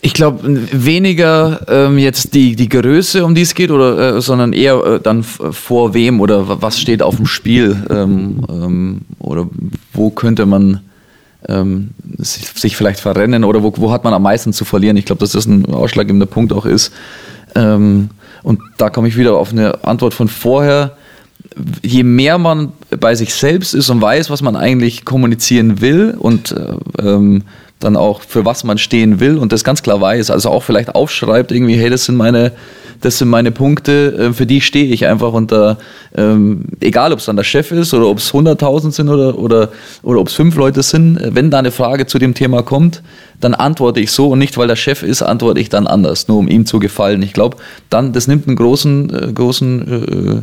Ich 0.00 0.14
glaube 0.14 0.40
weniger 0.72 1.60
ähm, 1.68 1.98
jetzt 1.98 2.34
die, 2.34 2.54
die 2.54 2.68
Größe, 2.68 3.24
um 3.24 3.34
die 3.34 3.42
es 3.42 3.54
geht, 3.54 3.70
oder, 3.72 4.16
äh, 4.16 4.20
sondern 4.20 4.52
eher 4.52 4.76
äh, 4.84 5.00
dann 5.00 5.24
vor 5.24 5.92
wem 5.92 6.20
oder 6.20 6.62
was 6.62 6.78
steht 6.78 7.02
auf 7.02 7.16
dem 7.16 7.26
Spiel 7.26 7.84
ähm, 7.90 8.44
ähm, 8.48 9.00
oder 9.18 9.48
wo 9.92 10.10
könnte 10.10 10.46
man 10.46 10.80
ähm, 11.48 11.90
sich, 12.18 12.46
sich, 12.48 12.76
vielleicht 12.76 13.00
verrennen 13.00 13.44
oder 13.44 13.62
wo, 13.62 13.72
wo 13.76 13.90
hat 13.90 14.04
man 14.04 14.14
am 14.14 14.22
meisten 14.22 14.52
zu 14.52 14.64
verlieren. 14.64 14.96
Ich 14.96 15.04
glaube, 15.04 15.20
dass 15.20 15.32
das 15.32 15.46
ein 15.46 15.66
ausschlaggebender 15.66 16.26
Punkt 16.26 16.52
auch 16.52 16.66
ist. 16.66 16.92
Ähm, 17.54 18.10
und 18.42 18.60
da 18.76 18.90
komme 18.90 19.08
ich 19.08 19.16
wieder 19.16 19.34
auf 19.36 19.52
eine 19.52 19.84
Antwort 19.84 20.14
von 20.14 20.28
vorher. 20.28 20.96
Je 21.82 22.02
mehr 22.02 22.38
man 22.38 22.72
bei 23.00 23.14
sich 23.14 23.34
selbst 23.34 23.74
ist 23.74 23.90
und 23.90 24.00
weiß, 24.00 24.30
was 24.30 24.42
man 24.42 24.54
eigentlich 24.54 25.04
kommunizieren 25.04 25.80
will 25.80 26.14
und 26.16 26.52
äh, 26.52 26.74
ähm, 27.02 27.42
dann 27.80 27.96
auch 27.96 28.22
für 28.22 28.44
was 28.44 28.64
man 28.64 28.78
stehen 28.78 29.20
will 29.20 29.38
und 29.38 29.52
das 29.52 29.64
ganz 29.64 29.82
klar 29.82 30.00
weiß, 30.00 30.30
also 30.30 30.50
auch 30.50 30.62
vielleicht 30.62 30.94
aufschreibt 30.94 31.52
irgendwie, 31.52 31.76
hey, 31.76 31.90
das 31.90 32.04
sind 32.04 32.16
meine, 32.16 32.52
das 33.00 33.18
sind 33.18 33.28
meine 33.28 33.52
Punkte, 33.52 34.30
äh, 34.30 34.32
für 34.32 34.46
die 34.46 34.60
stehe 34.60 34.86
ich 34.86 35.06
einfach 35.06 35.32
und 35.32 35.52
da, 35.52 35.78
ähm, 36.16 36.64
egal 36.80 37.12
ob 37.12 37.20
es 37.20 37.26
dann 37.26 37.36
der 37.36 37.44
Chef 37.44 37.70
ist 37.70 37.94
oder 37.94 38.06
ob 38.06 38.18
es 38.18 38.32
100.000 38.32 38.90
sind 38.90 39.08
oder, 39.08 39.38
oder, 39.38 39.70
oder 40.02 40.20
ob 40.20 40.28
es 40.28 40.34
fünf 40.34 40.56
Leute 40.56 40.82
sind, 40.82 41.18
wenn 41.22 41.50
da 41.50 41.60
eine 41.60 41.70
Frage 41.70 42.06
zu 42.06 42.18
dem 42.18 42.34
Thema 42.34 42.62
kommt, 42.62 43.02
dann 43.40 43.54
antworte 43.54 44.00
ich 44.00 44.10
so 44.10 44.30
und 44.30 44.40
nicht, 44.40 44.56
weil 44.58 44.66
der 44.66 44.76
Chef 44.76 45.02
ist, 45.02 45.22
antworte 45.22 45.60
ich 45.60 45.68
dann 45.68 45.86
anders, 45.86 46.26
nur 46.26 46.38
um 46.38 46.48
ihm 46.48 46.66
zu 46.66 46.80
gefallen. 46.80 47.22
Ich 47.22 47.32
glaube, 47.32 47.58
dann, 47.88 48.12
das 48.12 48.26
nimmt 48.26 48.48
einen 48.48 48.56
großen, 48.56 49.14
äh, 49.14 49.32
großen, 49.32 50.42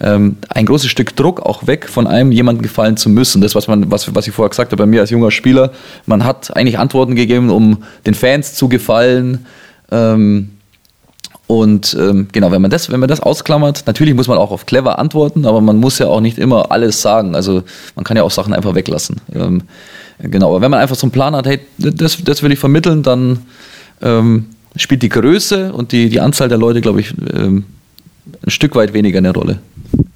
ähm, 0.00 0.36
ein 0.48 0.66
großes 0.66 0.90
Stück 0.90 1.16
Druck 1.16 1.40
auch 1.40 1.66
weg, 1.66 1.88
von 1.88 2.06
einem 2.06 2.32
jemandem 2.32 2.62
gefallen 2.62 2.96
zu 2.96 3.08
müssen. 3.08 3.40
Das, 3.40 3.54
was 3.54 3.68
man, 3.68 3.90
was, 3.90 4.14
was 4.14 4.26
ich 4.26 4.34
vorher 4.34 4.50
gesagt 4.50 4.72
habe, 4.72 4.82
bei 4.82 4.86
mir 4.86 5.00
als 5.00 5.10
junger 5.10 5.30
Spieler, 5.30 5.72
man 6.06 6.24
hat 6.24 6.56
eigentlich 6.56 6.78
Antworten 6.78 7.14
gegeben, 7.14 7.50
um 7.50 7.82
den 8.06 8.14
Fans 8.14 8.54
zu 8.54 8.68
gefallen. 8.68 9.46
Ähm, 9.90 10.50
und 11.46 11.96
ähm, 11.98 12.28
genau, 12.32 12.50
wenn 12.50 12.60
man 12.60 12.70
das, 12.70 12.90
wenn 12.90 12.98
man 12.98 13.08
das 13.08 13.20
ausklammert, 13.20 13.84
natürlich 13.86 14.14
muss 14.14 14.26
man 14.26 14.36
auch 14.36 14.50
auf 14.50 14.66
clever 14.66 14.98
antworten, 14.98 15.46
aber 15.46 15.60
man 15.60 15.76
muss 15.76 15.98
ja 15.98 16.08
auch 16.08 16.20
nicht 16.20 16.38
immer 16.38 16.72
alles 16.72 17.02
sagen. 17.02 17.36
Also 17.36 17.62
man 17.94 18.04
kann 18.04 18.16
ja 18.16 18.24
auch 18.24 18.32
Sachen 18.32 18.52
einfach 18.52 18.74
weglassen. 18.74 19.20
Ähm, 19.32 19.62
Genau, 20.18 20.50
aber 20.50 20.60
wenn 20.62 20.70
man 20.70 20.80
einfach 20.80 20.96
so 20.96 21.04
einen 21.04 21.12
Plan 21.12 21.36
hat, 21.36 21.46
hey, 21.46 21.60
das, 21.78 22.22
das 22.22 22.42
will 22.42 22.52
ich 22.52 22.58
vermitteln, 22.58 23.02
dann 23.02 23.40
ähm, 24.00 24.46
spielt 24.74 25.02
die 25.02 25.08
Größe 25.08 25.72
und 25.72 25.92
die, 25.92 26.08
die 26.08 26.20
Anzahl 26.20 26.48
der 26.48 26.58
Leute, 26.58 26.80
glaube 26.80 27.00
ich, 27.00 27.12
ähm, 27.34 27.64
ein 28.44 28.50
Stück 28.50 28.74
weit 28.74 28.92
weniger 28.92 29.18
eine 29.18 29.32
Rolle. 29.32 29.58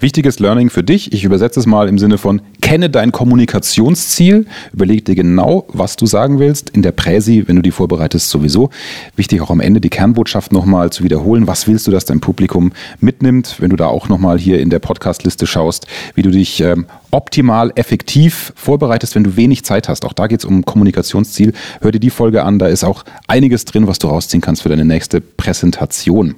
Wichtiges 0.00 0.38
Learning 0.38 0.70
für 0.70 0.82
dich, 0.82 1.12
ich 1.12 1.24
übersetze 1.24 1.60
es 1.60 1.66
mal 1.66 1.88
im 1.88 1.98
Sinne 1.98 2.18
von, 2.18 2.40
kenne 2.60 2.90
dein 2.90 3.12
Kommunikationsziel, 3.12 4.46
überleg 4.72 5.04
dir 5.04 5.14
genau, 5.14 5.66
was 5.68 5.96
du 5.96 6.06
sagen 6.06 6.38
willst, 6.38 6.70
in 6.70 6.82
der 6.82 6.92
Präsi, 6.92 7.44
wenn 7.46 7.56
du 7.56 7.62
die 7.62 7.70
vorbereitest, 7.70 8.30
sowieso. 8.30 8.70
Wichtig 9.16 9.40
auch 9.40 9.50
am 9.50 9.60
Ende 9.60 9.80
die 9.80 9.90
Kernbotschaft 9.90 10.52
nochmal 10.52 10.90
zu 10.90 11.04
wiederholen, 11.04 11.46
was 11.46 11.66
willst 11.66 11.86
du, 11.86 11.90
dass 11.90 12.04
dein 12.04 12.20
Publikum 12.20 12.72
mitnimmt, 13.00 13.56
wenn 13.58 13.70
du 13.70 13.76
da 13.76 13.86
auch 13.86 14.08
nochmal 14.08 14.38
hier 14.38 14.60
in 14.60 14.70
der 14.70 14.78
Podcastliste 14.78 15.46
schaust, 15.46 15.86
wie 16.14 16.22
du 16.22 16.30
dich 16.30 16.60
ähm, 16.60 16.86
optimal 17.10 17.72
effektiv 17.74 18.52
vorbereitest, 18.56 19.14
wenn 19.14 19.24
du 19.24 19.36
wenig 19.36 19.64
Zeit 19.64 19.88
hast. 19.88 20.04
Auch 20.04 20.14
da 20.14 20.26
geht 20.26 20.40
es 20.40 20.44
um 20.44 20.64
Kommunikationsziel. 20.64 21.52
Hör 21.80 21.92
dir 21.92 22.00
die 22.00 22.10
Folge 22.10 22.42
an, 22.42 22.58
da 22.58 22.68
ist 22.68 22.84
auch 22.84 23.04
einiges 23.26 23.66
drin, 23.66 23.86
was 23.86 23.98
du 23.98 24.08
rausziehen 24.08 24.40
kannst 24.40 24.62
für 24.62 24.68
deine 24.68 24.84
nächste 24.84 25.20
Präsentation. 25.20 26.36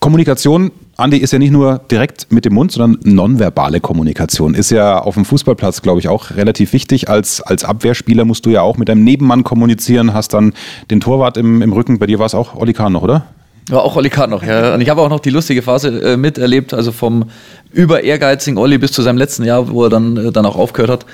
Kommunikation, 0.00 0.70
Andi, 0.96 1.18
ist 1.18 1.32
ja 1.32 1.38
nicht 1.38 1.50
nur 1.50 1.80
direkt 1.90 2.30
mit 2.30 2.44
dem 2.44 2.54
Mund, 2.54 2.72
sondern 2.72 3.00
nonverbale 3.04 3.80
Kommunikation. 3.80 4.54
Ist 4.54 4.70
ja 4.70 4.98
auf 4.98 5.14
dem 5.14 5.24
Fußballplatz, 5.24 5.82
glaube 5.82 6.00
ich, 6.00 6.08
auch 6.08 6.32
relativ 6.32 6.72
wichtig. 6.72 7.08
Als, 7.08 7.40
als 7.40 7.64
Abwehrspieler 7.64 8.24
musst 8.24 8.46
du 8.46 8.50
ja 8.50 8.62
auch 8.62 8.76
mit 8.76 8.88
deinem 8.88 9.04
Nebenmann 9.04 9.44
kommunizieren, 9.44 10.14
hast 10.14 10.34
dann 10.34 10.54
den 10.90 11.00
Torwart 11.00 11.36
im, 11.36 11.62
im 11.62 11.72
Rücken. 11.72 11.98
Bei 11.98 12.06
dir 12.06 12.18
war 12.18 12.26
es 12.26 12.34
auch 12.34 12.54
Oli 12.54 12.72
Kahn 12.72 12.92
noch, 12.92 13.02
oder? 13.02 13.26
Ja, 13.68 13.80
auch 13.80 13.96
Olli 13.96 14.08
Kahn 14.08 14.30
noch, 14.30 14.42
ja. 14.42 14.74
Und 14.74 14.80
ich 14.80 14.88
habe 14.88 15.02
auch 15.02 15.10
noch 15.10 15.20
die 15.20 15.30
lustige 15.30 15.60
Phase 15.60 15.88
äh, 16.00 16.16
miterlebt, 16.16 16.72
also 16.72 16.90
vom 16.90 17.26
über 17.70 18.02
ehrgeizigen 18.02 18.56
Olli 18.56 18.78
bis 18.78 18.92
zu 18.92 19.02
seinem 19.02 19.18
letzten 19.18 19.44
Jahr, 19.44 19.70
wo 19.70 19.84
er 19.84 19.90
dann, 19.90 20.16
äh, 20.16 20.32
dann 20.32 20.46
auch 20.46 20.56
aufgehört 20.56 20.90
hat, 20.90 21.06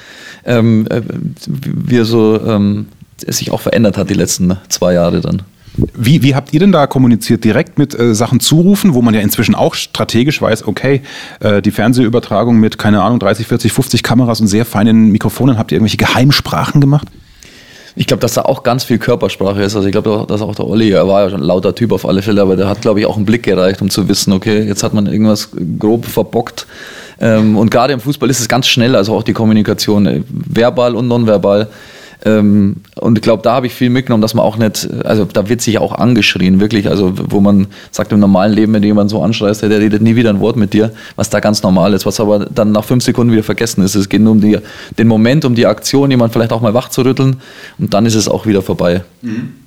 ähm, 0.45 0.87
äh, 0.89 1.03
wie 1.47 1.99
er 1.99 2.05
so 2.05 2.41
ähm, 2.47 2.87
sich 3.27 3.51
auch 3.51 3.61
verändert 3.61 3.99
hat 3.99 4.09
die 4.09 4.15
letzten 4.15 4.57
zwei 4.69 4.95
Jahre 4.95 5.21
dann. 5.21 5.43
Wie, 5.77 6.23
wie 6.23 6.35
habt 6.35 6.53
ihr 6.53 6.61
denn 6.61 6.73
da 6.73 6.87
kommuniziert? 6.87 7.43
Direkt 7.43 7.79
mit 7.79 7.99
äh, 7.99 8.15
Sachen 8.15 8.39
zurufen, 8.39 8.95
wo 8.95 9.03
man 9.03 9.13
ja 9.13 9.21
inzwischen 9.21 9.55
auch 9.55 9.75
strategisch 9.75 10.41
weiß, 10.41 10.69
okay, 10.69 11.03
äh, 11.41 11.61
die 11.63 11.73
Fernsehübertragung 11.73 12.59
mit, 12.59 12.79
keine 12.79 13.03
Ahnung, 13.03 13.19
30, 13.19 13.47
40, 13.47 13.73
50 13.73 14.03
Kameras 14.03 14.41
und 14.41 14.47
sehr 14.47 14.65
feinen 14.65 15.11
Mikrofonen, 15.11 15.59
habt 15.59 15.73
ihr 15.73 15.77
irgendwelche 15.77 15.97
Geheimsprachen 15.97 16.81
gemacht? 16.81 17.09
Ich 17.97 18.07
glaube, 18.07 18.21
dass 18.21 18.35
da 18.35 18.43
auch 18.43 18.65
ganz 18.65 18.85
viel 18.85 18.99
Körpersprache 18.99 19.63
ist. 19.63 19.77
Also 19.77 19.87
ich 19.87 19.93
glaube, 19.93 20.25
dass 20.27 20.43
auch 20.43 20.55
der 20.55 20.67
Olli, 20.67 20.91
er 20.91 21.07
war 21.07 21.23
ja 21.23 21.31
schon 21.31 21.41
ein 21.41 21.47
lauter 21.47 21.75
Typ 21.75 21.93
auf 21.93 22.07
alle 22.07 22.23
Fälle, 22.23 22.43
aber 22.43 22.57
der 22.57 22.69
hat, 22.69 22.81
glaube 22.81 23.01
ich, 23.01 23.07
auch 23.07 23.17
einen 23.17 23.25
Blick 23.25 23.45
gereicht, 23.45 23.83
um 23.83 23.91
zu 23.91 24.09
wissen, 24.09 24.33
okay, 24.33 24.63
jetzt 24.63 24.83
hat 24.83 24.95
man 24.95 25.07
irgendwas 25.07 25.51
grob 25.79 26.05
verbockt. 26.05 26.67
Ähm, 27.21 27.57
und 27.57 27.71
gerade 27.71 27.93
im 27.93 28.01
Fußball 28.01 28.29
ist 28.31 28.41
es 28.41 28.49
ganz 28.49 28.67
schnell, 28.67 28.97
also 28.97 29.15
auch 29.15 29.23
die 29.23 29.33
Kommunikation, 29.33 30.07
äh, 30.07 30.23
verbal 30.29 30.97
und 30.97 31.07
nonverbal. 31.07 31.69
Ähm, 32.25 32.77
und 32.97 33.19
ich 33.19 33.23
glaube, 33.23 33.43
da 33.43 33.53
habe 33.53 33.67
ich 33.67 33.75
viel 33.75 33.91
mitgenommen, 33.91 34.23
dass 34.23 34.35
man 34.35 34.45
auch 34.45 34.57
nicht, 34.57 34.89
also 35.05 35.25
da 35.25 35.49
wird 35.49 35.61
sich 35.61 35.79
auch 35.79 35.93
angeschrien, 35.93 36.61
wirklich. 36.61 36.89
Also, 36.89 37.13
wo 37.17 37.41
man 37.41 37.67
sagt, 37.91 38.13
im 38.13 38.21
normalen 38.21 38.53
Leben, 38.53 38.73
wenn 38.73 38.83
jemand 38.83 39.11
so 39.11 39.23
anschreist, 39.23 39.63
der 39.63 39.71
redet 39.71 40.03
nie 40.03 40.17
wieder 40.17 40.31
ein 40.31 40.41
Wort 40.41 40.57
mit 40.57 40.73
dir, 40.73 40.93
was 41.17 41.31
da 41.31 41.41
ganz 41.41 41.63
normal 41.63 41.93
ist, 41.93 42.07
was 42.07 42.21
aber 42.21 42.47
dann 42.47 42.73
nach 42.73 42.85
fünf 42.85 43.05
Sekunden 43.05 43.33
wieder 43.33 43.43
vergessen 43.43 43.85
ist. 43.85 43.95
Es 43.95 44.09
geht 44.09 44.23
nur 44.23 44.33
um 44.33 44.41
die, 44.41 44.59
den 44.99 45.09
Moment, 45.09 45.45
um 45.45 45.55
die 45.55 45.67
Aktion, 45.67 46.11
jemand 46.11 46.33
vielleicht 46.33 46.53
auch 46.53 46.61
mal 46.61 46.75
wach 46.75 46.89
zu 46.89 47.03
rütteln 47.03 47.37
und 47.79 47.93
dann 47.93 48.07
ist 48.07 48.15
es 48.15 48.29
auch 48.29 48.47
wieder 48.47 48.63
vorbei. 48.63 49.03
Mhm. 49.23 49.64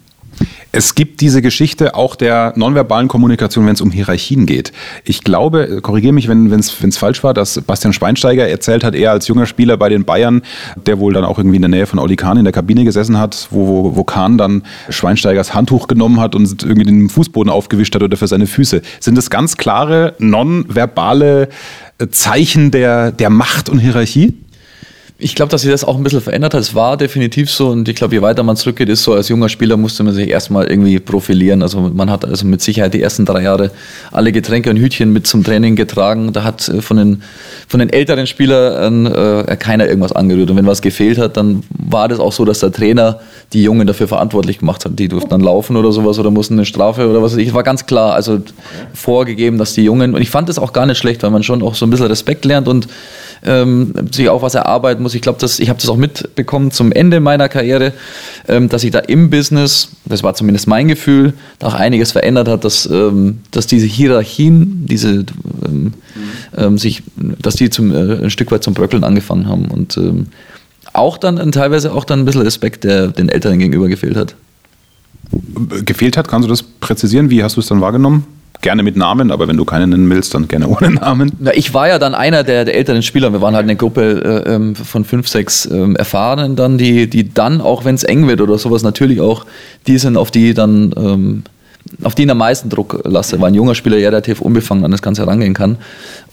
Es 0.71 0.95
gibt 0.95 1.21
diese 1.21 1.41
Geschichte 1.41 1.95
auch 1.95 2.15
der 2.15 2.53
nonverbalen 2.55 3.07
Kommunikation, 3.07 3.65
wenn 3.65 3.73
es 3.73 3.81
um 3.81 3.91
Hierarchien 3.91 4.45
geht. 4.45 4.71
Ich 5.05 5.23
glaube, 5.23 5.81
korrigiere 5.81 6.13
mich, 6.13 6.27
wenn 6.27 6.51
es 6.51 6.97
falsch 6.97 7.23
war, 7.23 7.33
dass 7.33 7.61
Bastian 7.61 7.93
Schweinsteiger 7.93 8.47
erzählt 8.47 8.83
hat, 8.83 8.93
er 8.93 9.11
als 9.11 9.27
junger 9.27 9.45
Spieler 9.45 9.77
bei 9.77 9.89
den 9.89 10.05
Bayern, 10.05 10.41
der 10.85 10.99
wohl 10.99 11.13
dann 11.13 11.25
auch 11.25 11.37
irgendwie 11.37 11.55
in 11.55 11.61
der 11.61 11.69
Nähe 11.69 11.85
von 11.85 11.99
Oli 11.99 12.15
Kahn 12.15 12.37
in 12.37 12.43
der 12.43 12.53
Kabine 12.53 12.83
gesessen 12.83 13.17
hat, 13.17 13.47
wo, 13.49 13.67
wo, 13.67 13.95
wo 13.95 14.03
Kahn 14.03 14.37
dann 14.37 14.63
Schweinsteigers 14.89 15.53
Handtuch 15.53 15.87
genommen 15.87 16.19
hat 16.19 16.35
und 16.35 16.63
irgendwie 16.63 16.85
den 16.85 17.09
Fußboden 17.09 17.51
aufgewischt 17.51 17.95
hat 17.95 18.03
oder 18.03 18.17
für 18.17 18.27
seine 18.27 18.45
Füße. 18.45 18.81
Sind 18.99 19.17
das 19.17 19.29
ganz 19.29 19.57
klare 19.57 20.15
nonverbale 20.19 21.49
Zeichen 22.11 22.71
der, 22.71 23.11
der 23.11 23.29
Macht 23.29 23.69
und 23.69 23.79
Hierarchie? 23.79 24.35
Ich 25.19 25.33
glaube, 25.33 25.49
dass 25.49 25.63
sich 25.63 25.71
das 25.71 25.83
auch 25.83 25.97
ein 25.97 26.03
bisschen 26.03 26.21
verändert 26.21 26.53
hat. 26.53 26.61
Es 26.61 26.75
war 26.75 26.95
definitiv 26.95 27.49
so 27.49 27.69
und 27.69 27.89
ich 27.89 27.95
glaube, 27.95 28.13
je 28.13 28.21
weiter 28.21 28.43
man 28.43 28.55
zurückgeht, 28.55 28.87
ist 28.87 29.01
so, 29.01 29.13
als 29.13 29.29
junger 29.29 29.49
Spieler 29.49 29.75
musste 29.75 30.03
man 30.03 30.13
sich 30.13 30.29
erstmal 30.29 30.67
irgendwie 30.67 30.99
profilieren. 30.99 31.63
Also 31.63 31.79
man 31.79 32.11
hat 32.11 32.23
also 32.23 32.45
mit 32.45 32.61
Sicherheit 32.61 32.93
die 32.93 33.01
ersten 33.01 33.25
drei 33.25 33.41
Jahre 33.41 33.71
alle 34.11 34.31
Getränke 34.31 34.69
und 34.69 34.77
Hütchen 34.77 35.11
mit 35.11 35.25
zum 35.25 35.43
Training 35.43 35.75
getragen. 35.75 36.33
Da 36.33 36.43
hat 36.43 36.69
äh, 36.69 36.83
von 36.83 36.97
den, 36.97 37.23
von 37.67 37.79
den 37.79 37.89
älteren 37.89 38.27
Spielern 38.27 39.07
äh, 39.07 39.57
keiner 39.57 39.87
irgendwas 39.87 40.11
angerührt. 40.11 40.51
Und 40.51 40.57
wenn 40.57 40.67
was 40.67 40.83
gefehlt 40.83 41.17
hat, 41.17 41.35
dann 41.35 41.63
war 41.69 42.07
das 42.07 42.19
auch 42.19 42.31
so, 42.31 42.45
dass 42.45 42.59
der 42.59 42.71
Trainer 42.71 43.19
die 43.53 43.63
Jungen 43.63 43.87
dafür 43.87 44.07
verantwortlich 44.07 44.59
gemacht 44.59 44.85
hat. 44.85 44.99
Die 44.99 45.07
durften 45.07 45.31
dann 45.31 45.41
laufen 45.41 45.77
oder 45.77 45.91
sowas 45.91 46.19
oder 46.19 46.29
mussten 46.29 46.53
eine 46.53 46.65
Strafe 46.65 47.09
oder 47.09 47.23
was 47.23 47.35
ich. 47.37 47.55
War 47.55 47.63
ganz 47.63 47.87
klar, 47.87 48.13
also 48.13 48.39
vorgegeben, 48.93 49.57
dass 49.57 49.73
die 49.73 49.83
Jungen, 49.83 50.13
und 50.13 50.21
ich 50.21 50.29
fand 50.29 50.47
das 50.47 50.59
auch 50.59 50.73
gar 50.73 50.85
nicht 50.85 50.99
schlecht, 50.99 51.23
weil 51.23 51.31
man 51.31 51.41
schon 51.41 51.63
auch 51.63 51.73
so 51.73 51.87
ein 51.87 51.89
bisschen 51.89 52.05
Respekt 52.05 52.45
lernt 52.45 52.67
und 52.67 52.87
ähm, 53.45 53.93
sich 54.11 54.29
auch 54.29 54.41
was 54.41 54.55
erarbeiten 54.55 55.03
muss. 55.03 55.15
Ich 55.15 55.21
glaube, 55.21 55.45
ich 55.45 55.69
habe 55.69 55.79
das 55.79 55.89
auch 55.89 55.97
mitbekommen 55.97 56.71
zum 56.71 56.91
Ende 56.91 57.19
meiner 57.19 57.49
Karriere, 57.49 57.93
ähm, 58.47 58.69
dass 58.69 58.81
sich 58.81 58.91
da 58.91 58.99
im 58.99 59.29
Business, 59.29 59.89
das 60.05 60.23
war 60.23 60.33
zumindest 60.33 60.67
mein 60.67 60.87
Gefühl, 60.87 61.33
auch 61.61 61.73
einiges 61.73 62.11
verändert 62.11 62.47
hat, 62.47 62.63
dass, 62.63 62.85
ähm, 62.85 63.39
dass 63.51 63.67
diese 63.67 63.85
Hierarchien, 63.85 64.85
diese 64.85 65.25
mhm. 65.67 66.77
sich, 66.77 67.03
dass 67.15 67.55
die 67.55 67.69
zum, 67.69 67.91
äh, 67.93 68.23
ein 68.23 68.29
Stück 68.29 68.51
weit 68.51 68.63
zum 68.63 68.73
Bröckeln 68.73 69.03
angefangen 69.03 69.47
haben 69.47 69.65
und 69.65 69.97
ähm, 69.97 70.27
auch 70.93 71.17
dann 71.17 71.51
teilweise 71.51 71.93
auch 71.93 72.03
dann 72.03 72.19
ein 72.19 72.25
bisschen 72.25 72.41
Respekt, 72.41 72.83
der 72.83 73.07
den 73.07 73.29
Älteren 73.29 73.59
gegenüber 73.59 73.87
gefehlt 73.87 74.17
hat. 74.17 74.35
Gefehlt 75.85 76.17
hat, 76.17 76.27
kannst 76.27 76.47
du 76.47 76.49
das 76.49 76.63
präzisieren? 76.63 77.29
Wie 77.29 77.43
hast 77.43 77.57
du 77.57 77.61
es 77.61 77.67
dann 77.67 77.81
wahrgenommen? 77.81 78.25
Gerne 78.61 78.83
mit 78.83 78.95
Namen, 78.95 79.31
aber 79.31 79.47
wenn 79.47 79.57
du 79.57 79.65
keinen 79.65 79.89
nennen 79.89 80.09
willst, 80.09 80.33
dann 80.33 80.47
gerne 80.47 80.67
ohne 80.67 80.91
Namen. 80.91 81.31
Na, 81.39 81.53
ich 81.53 81.73
war 81.73 81.87
ja 81.87 81.99
dann 81.99 82.15
einer 82.15 82.43
der, 82.43 82.65
der 82.65 82.75
älteren 82.75 83.03
Spieler. 83.03 83.31
Wir 83.31 83.41
waren 83.41 83.55
halt 83.55 83.63
eine 83.63 83.75
Gruppe 83.75 84.43
äh, 84.45 84.53
ähm, 84.53 84.75
von 84.75 85.05
fünf, 85.05 85.27
sechs 85.27 85.65
äh, 85.65 85.93
Erfahrenen 85.93 86.55
dann, 86.55 86.77
die, 86.77 87.09
die 87.09 87.33
dann, 87.33 87.61
auch 87.61 87.85
wenn 87.85 87.95
es 87.95 88.03
eng 88.03 88.27
wird 88.27 88.41
oder 88.41 88.57
sowas, 88.57 88.83
natürlich 88.83 89.21
auch 89.21 89.45
die 89.87 89.97
sind, 89.97 90.17
auf 90.17 90.31
die 90.31 90.53
dann 90.53 90.93
ähm, 90.97 91.43
auf 92.03 92.15
die 92.15 92.29
am 92.29 92.37
meisten 92.37 92.69
Druck 92.69 93.01
lasse, 93.05 93.39
weil 93.39 93.51
ein 93.51 93.55
junger 93.55 93.75
Spieler 93.75 93.97
ja 93.97 94.09
relativ 94.09 94.41
unbefangen 94.41 94.83
an 94.83 94.91
das 94.91 95.01
Ganze 95.01 95.21
herangehen 95.21 95.53
kann. 95.53 95.77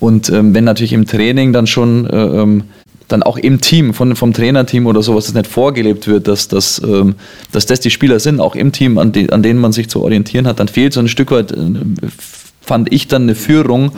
Und 0.00 0.28
ähm, 0.30 0.54
wenn 0.54 0.64
natürlich 0.64 0.92
im 0.92 1.06
Training 1.06 1.52
dann 1.52 1.66
schon 1.66 2.08
äh, 2.10 2.16
ähm, 2.16 2.64
dann 3.08 3.22
auch 3.22 3.36
im 3.36 3.60
Team, 3.60 3.94
von, 3.94 4.16
vom 4.16 4.32
Trainerteam 4.32 4.86
oder 4.86 5.02
sowas, 5.02 5.26
das 5.26 5.34
nicht 5.34 5.46
vorgelebt 5.46 6.06
wird, 6.06 6.26
dass, 6.26 6.48
dass, 6.48 6.80
ähm, 6.82 7.14
dass 7.52 7.66
das 7.66 7.80
die 7.80 7.90
Spieler 7.90 8.18
sind, 8.20 8.40
auch 8.40 8.56
im 8.56 8.72
Team, 8.72 8.98
an, 8.98 9.12
die, 9.12 9.30
an 9.30 9.42
denen 9.42 9.60
man 9.60 9.72
sich 9.72 9.88
zu 9.88 10.02
orientieren 10.02 10.46
hat, 10.46 10.60
dann 10.60 10.68
fehlt 10.68 10.92
so 10.92 11.00
ein 11.00 11.08
Stück 11.08 11.30
weit, 11.30 11.52
äh, 11.52 11.56
fand 12.60 12.92
ich 12.92 13.08
dann 13.08 13.22
eine 13.24 13.34
Führung, 13.34 13.92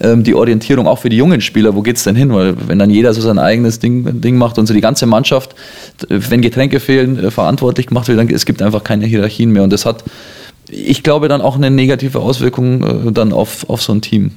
ähm, 0.00 0.24
die 0.24 0.34
Orientierung 0.34 0.86
auch 0.86 0.98
für 0.98 1.08
die 1.08 1.16
jungen 1.16 1.40
Spieler, 1.40 1.74
wo 1.74 1.82
geht 1.82 1.96
es 1.96 2.04
denn 2.04 2.16
hin? 2.16 2.32
Weil 2.32 2.56
wenn 2.68 2.78
dann 2.78 2.90
jeder 2.90 3.12
so 3.12 3.20
sein 3.20 3.38
eigenes 3.38 3.78
Ding, 3.78 4.20
Ding 4.20 4.36
macht 4.36 4.58
und 4.58 4.66
so 4.66 4.74
die 4.74 4.80
ganze 4.80 5.06
Mannschaft, 5.06 5.54
wenn 6.08 6.40
Getränke 6.40 6.80
fehlen, 6.80 7.18
äh, 7.18 7.30
verantwortlich 7.30 7.86
gemacht 7.86 8.08
wird, 8.08 8.18
dann 8.18 8.28
es 8.28 8.46
gibt 8.46 8.62
einfach 8.62 8.84
keine 8.84 9.06
Hierarchien 9.06 9.50
mehr. 9.50 9.62
Und 9.62 9.72
das 9.72 9.86
hat, 9.86 10.04
ich 10.68 11.02
glaube, 11.02 11.28
dann 11.28 11.40
auch 11.40 11.56
eine 11.56 11.70
negative 11.70 12.20
Auswirkung 12.20 13.08
äh, 13.08 13.12
dann 13.12 13.32
auf, 13.32 13.68
auf 13.68 13.82
so 13.82 13.92
ein 13.92 14.00
Team. 14.00 14.32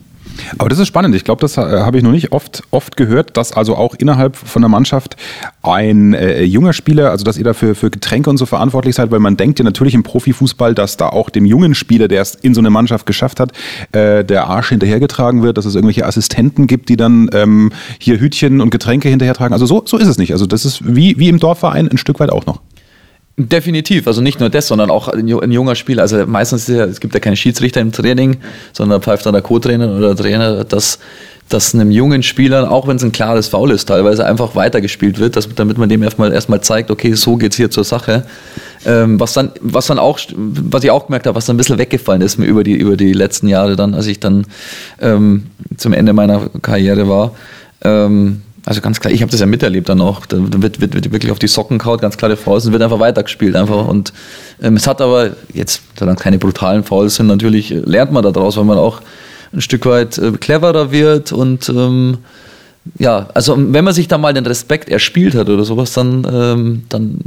Aber 0.57 0.69
das 0.69 0.79
ist 0.79 0.87
spannend. 0.87 1.15
Ich 1.15 1.23
glaube, 1.23 1.41
das 1.41 1.57
äh, 1.57 1.61
habe 1.61 1.97
ich 1.97 2.03
noch 2.03 2.11
nicht 2.11 2.31
oft, 2.31 2.63
oft 2.71 2.97
gehört, 2.97 3.37
dass 3.37 3.51
also 3.51 3.75
auch 3.75 3.95
innerhalb 3.95 4.35
von 4.35 4.61
der 4.61 4.69
Mannschaft 4.69 5.15
ein 5.61 6.13
äh, 6.13 6.43
junger 6.43 6.73
Spieler, 6.73 7.11
also 7.11 7.23
dass 7.23 7.37
ihr 7.37 7.43
dafür 7.43 7.75
für 7.75 7.89
Getränke 7.89 8.29
und 8.29 8.37
so 8.37 8.45
verantwortlich 8.45 8.95
seid, 8.95 9.11
weil 9.11 9.19
man 9.19 9.37
denkt 9.37 9.59
ja 9.59 9.65
natürlich 9.65 9.93
im 9.93 10.03
Profifußball, 10.03 10.73
dass 10.73 10.97
da 10.97 11.09
auch 11.09 11.29
dem 11.29 11.45
jungen 11.45 11.75
Spieler, 11.75 12.07
der 12.07 12.21
es 12.21 12.35
in 12.35 12.53
so 12.53 12.61
eine 12.61 12.69
Mannschaft 12.69 13.05
geschafft 13.05 13.39
hat, 13.39 13.51
äh, 13.91 14.23
der 14.23 14.47
Arsch 14.47 14.69
hinterhergetragen 14.69 15.43
wird, 15.43 15.57
dass 15.57 15.65
es 15.65 15.75
irgendwelche 15.75 16.05
Assistenten 16.05 16.67
gibt, 16.67 16.89
die 16.89 16.97
dann 16.97 17.29
ähm, 17.33 17.71
hier 17.99 18.19
Hütchen 18.19 18.61
und 18.61 18.69
Getränke 18.69 19.09
hinterhertragen. 19.09 19.53
Also 19.53 19.65
so, 19.65 19.83
so 19.85 19.97
ist 19.97 20.07
es 20.07 20.17
nicht. 20.17 20.31
Also 20.31 20.45
das 20.45 20.65
ist 20.65 20.95
wie, 20.95 21.17
wie 21.19 21.29
im 21.29 21.39
Dorfverein 21.39 21.87
ein 21.87 21.97
Stück 21.97 22.19
weit 22.19 22.31
auch 22.31 22.45
noch. 22.45 22.61
Definitiv, 23.39 24.07
also 24.07 24.19
nicht 24.19 24.39
nur 24.39 24.49
das, 24.49 24.67
sondern 24.67 24.89
auch 24.89 25.09
ein 25.09 25.27
junger 25.27 25.75
Spieler. 25.75 26.01
Also 26.01 26.25
meistens 26.25 26.65
ja, 26.65 26.85
es 26.85 26.99
gibt 26.99 27.13
ja 27.13 27.19
keine 27.19 27.35
Schiedsrichter 27.35 27.79
im 27.81 27.91
Training, 27.91 28.37
sondern 28.73 28.99
pfeift 28.99 29.27
dann 29.27 29.33
der 29.33 29.43
Co-Trainer 29.43 29.95
oder 29.95 30.15
der 30.15 30.25
Trainer, 30.25 30.63
dass, 30.63 30.97
dass 31.47 31.75
einem 31.75 31.91
jungen 31.91 32.23
Spieler, 32.23 32.71
auch 32.71 32.87
wenn 32.87 32.97
es 32.97 33.03
ein 33.03 33.11
klares 33.11 33.47
Foul 33.47 33.69
ist, 33.69 33.85
teilweise 33.85 34.25
einfach 34.25 34.55
weitergespielt 34.55 35.19
wird, 35.19 35.35
dass, 35.35 35.47
damit 35.53 35.77
man 35.77 35.87
dem 35.87 36.01
erstmal 36.01 36.33
erstmal 36.33 36.61
zeigt, 36.61 36.89
okay, 36.89 37.13
so 37.13 37.35
geht's 37.35 37.57
hier 37.57 37.69
zur 37.69 37.83
Sache. 37.83 38.25
Ähm, 38.87 39.19
was 39.19 39.33
dann, 39.33 39.51
was 39.61 39.85
dann 39.85 39.99
auch, 39.99 40.17
was 40.35 40.83
ich 40.83 40.89
auch 40.89 41.05
gemerkt 41.05 41.27
habe, 41.27 41.35
was 41.35 41.45
dann 41.45 41.57
ein 41.57 41.59
bisschen 41.59 41.77
weggefallen 41.77 42.23
ist 42.23 42.39
mir 42.39 42.47
über 42.47 42.63
die, 42.63 42.73
über 42.73 42.97
die 42.97 43.13
letzten 43.13 43.47
Jahre 43.47 43.75
dann, 43.75 43.93
als 43.93 44.07
ich 44.07 44.19
dann 44.19 44.47
ähm, 44.99 45.45
zum 45.77 45.93
Ende 45.93 46.13
meiner 46.13 46.49
Karriere 46.63 47.07
war. 47.07 47.35
Ähm, 47.83 48.41
also 48.67 48.81
ganz 48.81 48.99
klar, 48.99 49.13
ich 49.13 49.21
habe 49.21 49.31
das 49.31 49.39
ja 49.39 49.45
miterlebt 49.45 49.87
dann 49.87 50.01
auch. 50.01 50.25
Da 50.25 50.35
wird, 50.39 50.81
wird, 50.81 50.93
wird 50.93 51.13
wirklich 51.13 51.31
auf 51.31 51.39
die 51.39 51.47
Socken 51.47 51.77
kaut, 51.77 52.01
ganz 52.01 52.17
klare 52.17 52.35
Fouls 52.35 52.65
und 52.65 52.73
wird 52.73 52.83
einfach 52.83 52.99
weitergespielt 52.99 53.55
einfach. 53.55 53.87
Und 53.87 54.11
ähm, 54.61 54.75
es 54.75 54.87
hat 54.87 54.99
aber 54.99 55.37
jetzt, 55.53 55.83
da 55.95 56.05
dann 56.05 56.17
keine 56.17 56.37
brutalen 56.37 56.83
Fouls 56.83 57.15
sind, 57.15 57.27
natürlich 57.27 57.71
äh, 57.71 57.79
lernt 57.85 58.11
man 58.11 58.23
daraus, 58.23 58.57
weil 58.57 58.65
man 58.65 58.77
auch 58.77 58.99
ein 59.53 59.61
Stück 59.61 59.85
weit 59.85 60.17
äh, 60.17 60.33
cleverer 60.33 60.91
wird 60.91 61.31
und 61.31 61.69
ähm, 61.69 62.17
ja, 62.99 63.29
also 63.33 63.55
wenn 63.57 63.85
man 63.85 63.93
sich 63.93 64.09
da 64.09 64.17
mal 64.17 64.33
den 64.33 64.45
Respekt 64.45 64.89
erspielt 64.89 65.35
hat 65.35 65.47
oder 65.47 65.63
sowas, 65.63 65.93
dann, 65.93 66.27
ähm, 66.29 66.83
dann 66.89 67.21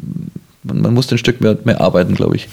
man, 0.62 0.82
man 0.82 0.92
muss 0.92 1.10
ein 1.10 1.16
Stück 1.16 1.40
mehr, 1.40 1.56
mehr 1.64 1.80
arbeiten, 1.80 2.14
glaube 2.14 2.36
ich. 2.36 2.48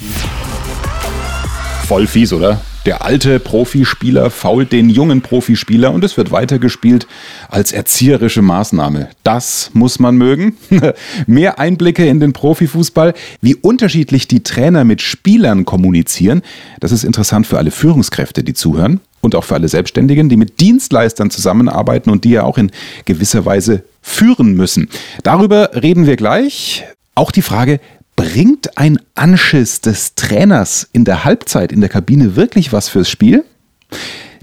Voll 1.87 2.07
fies, 2.07 2.31
oder? 2.31 2.61
Der 2.87 3.03
alte 3.03 3.41
Profispieler 3.41 4.29
fault 4.29 4.71
den 4.71 4.89
jungen 4.89 5.19
Profispieler 5.19 5.91
und 5.91 6.05
es 6.05 6.15
wird 6.15 6.31
weitergespielt 6.31 7.05
als 7.49 7.73
erzieherische 7.73 8.41
Maßnahme. 8.41 9.09
Das 9.23 9.71
muss 9.73 9.99
man 9.99 10.15
mögen. 10.15 10.55
Mehr 11.27 11.59
Einblicke 11.59 12.07
in 12.07 12.21
den 12.21 12.31
Profifußball, 12.31 13.13
wie 13.41 13.55
unterschiedlich 13.55 14.29
die 14.29 14.41
Trainer 14.41 14.85
mit 14.85 15.01
Spielern 15.01 15.65
kommunizieren. 15.65 16.43
Das 16.79 16.93
ist 16.93 17.03
interessant 17.03 17.45
für 17.45 17.57
alle 17.57 17.71
Führungskräfte, 17.71 18.41
die 18.41 18.53
zuhören 18.53 19.01
und 19.19 19.35
auch 19.35 19.43
für 19.43 19.55
alle 19.55 19.67
Selbstständigen, 19.67 20.29
die 20.29 20.37
mit 20.37 20.61
Dienstleistern 20.61 21.29
zusammenarbeiten 21.29 22.09
und 22.09 22.23
die 22.23 22.29
ja 22.29 22.43
auch 22.43 22.57
in 22.57 22.71
gewisser 23.03 23.43
Weise 23.43 23.83
führen 24.01 24.53
müssen. 24.53 24.87
Darüber 25.23 25.71
reden 25.73 26.05
wir 26.05 26.15
gleich. 26.15 26.85
Auch 27.15 27.31
die 27.31 27.41
Frage, 27.41 27.81
Bringt 28.17 28.79
ein 28.79 28.99
Anschiss 29.13 29.79
des 29.79 30.15
Trainers 30.15 30.89
in 30.91 31.05
der 31.05 31.23
Halbzeit 31.23 31.71
in 31.71 31.81
der 31.81 31.89
Kabine 31.89 32.35
wirklich 32.35 32.73
was 32.73 32.89
fürs 32.89 33.07
Spiel? 33.09 33.45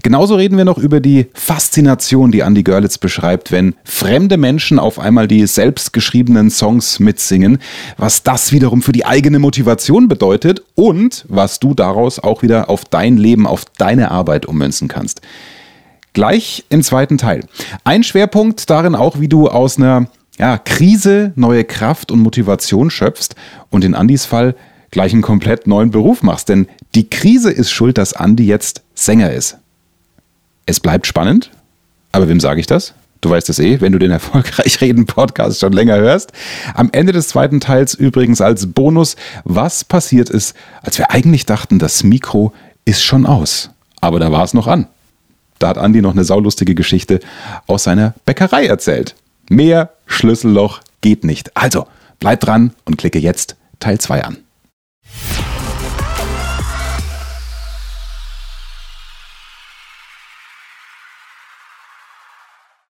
Genauso 0.01 0.35
reden 0.35 0.57
wir 0.57 0.63
noch 0.63 0.77
über 0.77 1.01
die 1.01 1.27
Faszination, 1.33 2.31
die 2.31 2.39
Andy 2.39 2.63
Görlitz 2.63 2.97
beschreibt, 2.97 3.51
wenn 3.51 3.75
fremde 3.83 4.37
Menschen 4.37 4.79
auf 4.79 4.97
einmal 4.97 5.27
die 5.27 5.45
selbstgeschriebenen 5.45 6.51
Songs 6.51 7.01
mitsingen, 7.01 7.57
was 7.97 8.23
das 8.23 8.53
wiederum 8.53 8.81
für 8.81 8.93
die 8.93 9.05
eigene 9.05 9.39
Motivation 9.39 10.07
bedeutet 10.07 10.63
und 10.75 11.25
was 11.27 11.59
du 11.59 11.73
daraus 11.73 12.19
auch 12.19 12.43
wieder 12.43 12.69
auf 12.69 12.85
dein 12.85 13.17
Leben, 13.17 13.45
auf 13.45 13.65
deine 13.77 14.09
Arbeit 14.09 14.45
ummünzen 14.45 14.87
kannst. 14.87 15.19
Gleich 16.13 16.63
im 16.69 16.81
zweiten 16.81 17.17
Teil. 17.17 17.41
Ein 17.83 18.03
Schwerpunkt 18.03 18.69
darin 18.69 18.95
auch, 18.95 19.19
wie 19.19 19.27
du 19.27 19.49
aus 19.49 19.77
einer 19.77 20.07
ja, 20.37 20.57
Krise 20.57 21.31
neue 21.35 21.63
Kraft 21.63 22.11
und 22.11 22.19
Motivation 22.19 22.89
schöpfst 22.89 23.35
und 23.69 23.83
in 23.83 23.95
Andys 23.95 24.25
Fall 24.25 24.55
gleich 24.91 25.13
einen 25.13 25.21
komplett 25.21 25.67
neuen 25.67 25.91
Beruf 25.91 26.23
machst. 26.23 26.49
Denn 26.49 26.67
die 26.93 27.09
Krise 27.09 27.51
ist 27.51 27.71
schuld, 27.71 27.97
dass 27.97 28.13
Andy 28.13 28.45
jetzt 28.45 28.81
Sänger 28.93 29.31
ist. 29.31 29.57
Es 30.65 30.79
bleibt 30.79 31.07
spannend, 31.07 31.51
aber 32.11 32.27
wem 32.27 32.39
sage 32.39 32.59
ich 32.59 32.67
das? 32.67 32.93
Du 33.21 33.29
weißt 33.29 33.49
es 33.49 33.59
eh, 33.59 33.81
wenn 33.81 33.91
du 33.91 33.99
den 33.99 34.11
Erfolgreich 34.11 34.81
Reden 34.81 35.05
Podcast 35.05 35.59
schon 35.59 35.73
länger 35.73 35.97
hörst. 35.97 36.31
Am 36.73 36.89
Ende 36.91 37.11
des 37.11 37.27
zweiten 37.29 37.59
Teils 37.59 37.93
übrigens 37.93 38.41
als 38.41 38.71
Bonus, 38.73 39.15
was 39.43 39.83
passiert 39.83 40.29
ist, 40.29 40.55
als 40.81 40.97
wir 40.97 41.11
eigentlich 41.11 41.45
dachten, 41.45 41.79
das 41.79 42.03
Mikro 42.03 42.53
ist 42.85 43.03
schon 43.03 43.25
aus. 43.25 43.71
Aber 44.01 44.19
da 44.19 44.31
war 44.31 44.43
es 44.43 44.53
noch 44.53 44.67
an. 44.67 44.87
Da 45.59 45.69
hat 45.69 45.77
Andi 45.77 46.01
noch 46.01 46.11
eine 46.11 46.23
saulustige 46.23 46.75
Geschichte 46.75 47.19
aus 47.65 47.85
seiner 47.85 48.13
Bäckerei 48.25 48.67
erzählt. 48.67 49.15
Mehr 49.49 49.91
Schlüsselloch 50.05 50.81
geht 51.01 51.23
nicht. 51.23 51.55
Also 51.55 51.87
bleib 52.19 52.39
dran 52.41 52.73
und 52.85 52.97
klicke 52.97 53.19
jetzt 53.19 53.55
Teil 53.79 53.99
2 53.99 54.23
an. 54.23 54.37